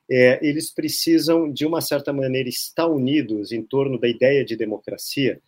é, 0.09 0.37
eles 0.45 0.69
precisam, 0.69 1.49
de 1.49 1.65
uma 1.65 1.79
certa 1.79 2.11
maneira, 2.11 2.49
estar 2.49 2.87
unidos 2.87 3.53
em 3.53 3.63
torno 3.63 3.97
da 3.97 4.09
ideia 4.09 4.43
de 4.43 4.57
democracia. 4.57 5.39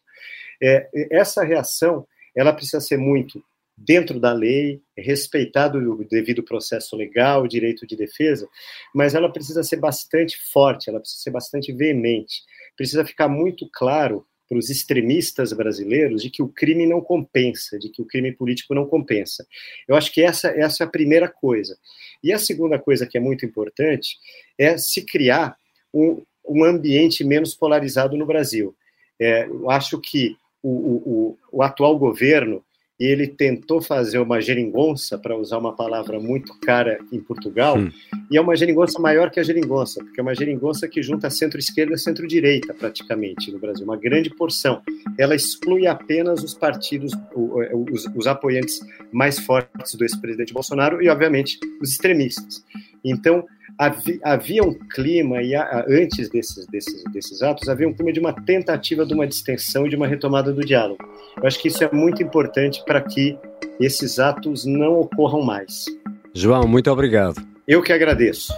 É, 0.61 0.87
essa 1.11 1.43
reação 1.43 2.07
ela 2.33 2.53
precisa 2.53 2.79
ser 2.79 2.97
muito 2.97 3.43
dentro 3.77 4.19
da 4.19 4.31
lei, 4.31 4.81
respeitado 4.97 5.77
o 5.77 6.07
devido 6.07 6.43
processo 6.43 6.95
legal, 6.95 7.43
o 7.43 7.47
direito 7.47 7.87
de 7.87 7.95
defesa, 7.95 8.47
mas 8.93 9.15
ela 9.15 9.31
precisa 9.31 9.63
ser 9.63 9.77
bastante 9.77 10.37
forte, 10.51 10.89
ela 10.89 10.99
precisa 10.99 11.23
ser 11.23 11.31
bastante 11.31 11.71
veemente. 11.73 12.43
Precisa 12.77 13.05
ficar 13.05 13.27
muito 13.27 13.67
claro 13.71 14.25
para 14.47 14.57
os 14.57 14.69
extremistas 14.69 15.53
brasileiros 15.53 16.21
de 16.21 16.29
que 16.29 16.43
o 16.43 16.47
crime 16.47 16.85
não 16.85 17.01
compensa, 17.01 17.79
de 17.79 17.89
que 17.89 18.01
o 18.01 18.05
crime 18.05 18.31
político 18.31 18.75
não 18.75 18.85
compensa. 18.85 19.45
Eu 19.87 19.95
acho 19.95 20.11
que 20.11 20.21
essa, 20.21 20.49
essa 20.49 20.83
é 20.83 20.85
a 20.85 20.89
primeira 20.89 21.27
coisa. 21.27 21.77
E 22.23 22.31
a 22.31 22.37
segunda 22.37 22.77
coisa 22.77 23.07
que 23.07 23.17
é 23.17 23.21
muito 23.21 23.45
importante 23.45 24.17
é 24.57 24.77
se 24.77 25.03
criar 25.03 25.57
um, 25.93 26.21
um 26.47 26.63
ambiente 26.63 27.23
menos 27.23 27.55
polarizado 27.55 28.15
no 28.17 28.25
Brasil. 28.25 28.75
É, 29.19 29.45
eu 29.45 29.69
acho 29.69 29.99
que 29.99 30.35
o, 30.61 30.69
o, 30.69 31.37
o 31.51 31.63
atual 31.63 31.97
governo 31.97 32.63
ele 32.99 33.27
tentou 33.27 33.81
fazer 33.81 34.19
uma 34.19 34.39
geringonça, 34.39 35.17
para 35.17 35.35
usar 35.35 35.57
uma 35.57 35.75
palavra 35.75 36.19
muito 36.19 36.57
cara 36.59 36.99
em 37.11 37.19
Portugal, 37.19 37.77
hum. 37.77 37.91
e 38.29 38.37
é 38.37 38.41
uma 38.41 38.55
geringonça 38.55 38.99
maior 38.99 39.31
que 39.31 39.39
a 39.39 39.43
geringonça, 39.43 40.03
porque 40.03 40.19
é 40.19 40.23
uma 40.23 40.35
geringonça 40.35 40.87
que 40.87 41.01
junta 41.01 41.29
centro-esquerda 41.29 41.95
e 41.95 41.99
centro-direita, 41.99 42.73
praticamente, 42.73 43.51
no 43.51 43.59
Brasil, 43.59 43.83
uma 43.83 43.97
grande 43.97 44.29
porção. 44.29 44.81
Ela 45.17 45.35
exclui 45.35 45.87
apenas 45.87 46.43
os 46.43 46.53
partidos, 46.53 47.13
os, 47.35 48.05
os 48.15 48.27
apoiantes 48.27 48.79
mais 49.11 49.39
fortes 49.39 49.95
do 49.95 50.03
ex-presidente 50.03 50.53
Bolsonaro 50.53 51.01
e, 51.01 51.09
obviamente, 51.09 51.59
os 51.81 51.91
extremistas. 51.91 52.63
Então, 53.03 53.45
havia, 53.77 54.19
havia 54.23 54.63
um 54.63 54.73
clima, 54.73 55.41
e 55.41 55.55
a, 55.55 55.85
antes 55.87 56.29
desses, 56.29 56.65
desses, 56.67 57.03
desses 57.11 57.41
atos, 57.41 57.67
havia 57.67 57.87
um 57.87 57.93
clima 57.93 58.11
de 58.11 58.19
uma 58.19 58.33
tentativa 58.33 59.05
de 59.05 59.13
uma 59.13 59.27
distensão 59.27 59.85
e 59.85 59.89
de 59.89 59.95
uma 59.95 60.07
retomada 60.07 60.51
do 60.51 60.61
diálogo. 60.61 61.03
Eu 61.37 61.47
acho 61.47 61.59
que 61.59 61.67
isso 61.67 61.83
é 61.83 61.91
muito 61.91 62.21
importante 62.21 62.83
para 62.85 63.01
que 63.01 63.37
esses 63.79 64.19
atos 64.19 64.65
não 64.65 64.99
ocorram 64.99 65.41
mais. 65.41 65.85
João, 66.33 66.67
muito 66.67 66.89
obrigado. 66.91 67.41
Eu 67.67 67.81
que 67.81 67.93
agradeço. 67.93 68.53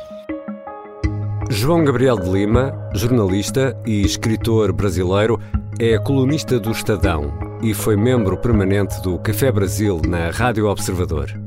João 1.49 1.83
Gabriel 1.83 2.17
de 2.17 2.29
Lima, 2.29 2.89
jornalista 2.93 3.77
e 3.85 4.01
escritor 4.01 4.73
brasileiro, 4.73 5.39
é 5.79 5.97
colunista 5.99 6.59
do 6.59 6.71
Estadão 6.71 7.33
e 7.61 7.73
foi 7.73 7.95
membro 7.95 8.37
permanente 8.37 9.01
do 9.01 9.19
Café 9.19 9.51
Brasil 9.51 10.01
na 10.07 10.31
Rádio 10.31 10.67
Observador. 10.67 11.44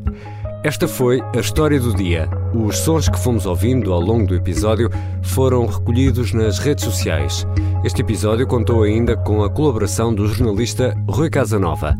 Esta 0.64 0.88
foi 0.88 1.22
a 1.36 1.38
história 1.38 1.78
do 1.78 1.94
dia. 1.94 2.28
Os 2.52 2.78
sons 2.78 3.08
que 3.08 3.18
fomos 3.18 3.46
ouvindo 3.46 3.92
ao 3.92 4.00
longo 4.00 4.26
do 4.26 4.34
episódio 4.34 4.90
foram 5.22 5.66
recolhidos 5.66 6.32
nas 6.32 6.58
redes 6.58 6.84
sociais. 6.84 7.46
Este 7.84 8.02
episódio 8.02 8.46
contou 8.46 8.82
ainda 8.82 9.16
com 9.16 9.44
a 9.44 9.50
colaboração 9.50 10.12
do 10.12 10.26
jornalista 10.26 10.96
Rui 11.08 11.30
Casanova. 11.30 11.94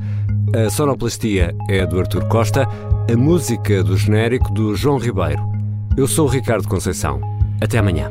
A 0.54 0.68
sonoplastia 0.70 1.54
é 1.68 1.86
do 1.86 2.00
Artur 2.00 2.26
Costa, 2.26 2.66
a 3.10 3.16
música 3.16 3.84
do 3.84 3.96
genérico 3.96 4.52
do 4.52 4.74
João 4.74 4.98
Ribeiro. 4.98 5.42
Eu 5.96 6.08
sou 6.08 6.26
o 6.26 6.30
Ricardo 6.30 6.68
Conceição. 6.68 7.20
Até 7.60 7.78
amanhã. 7.78 8.10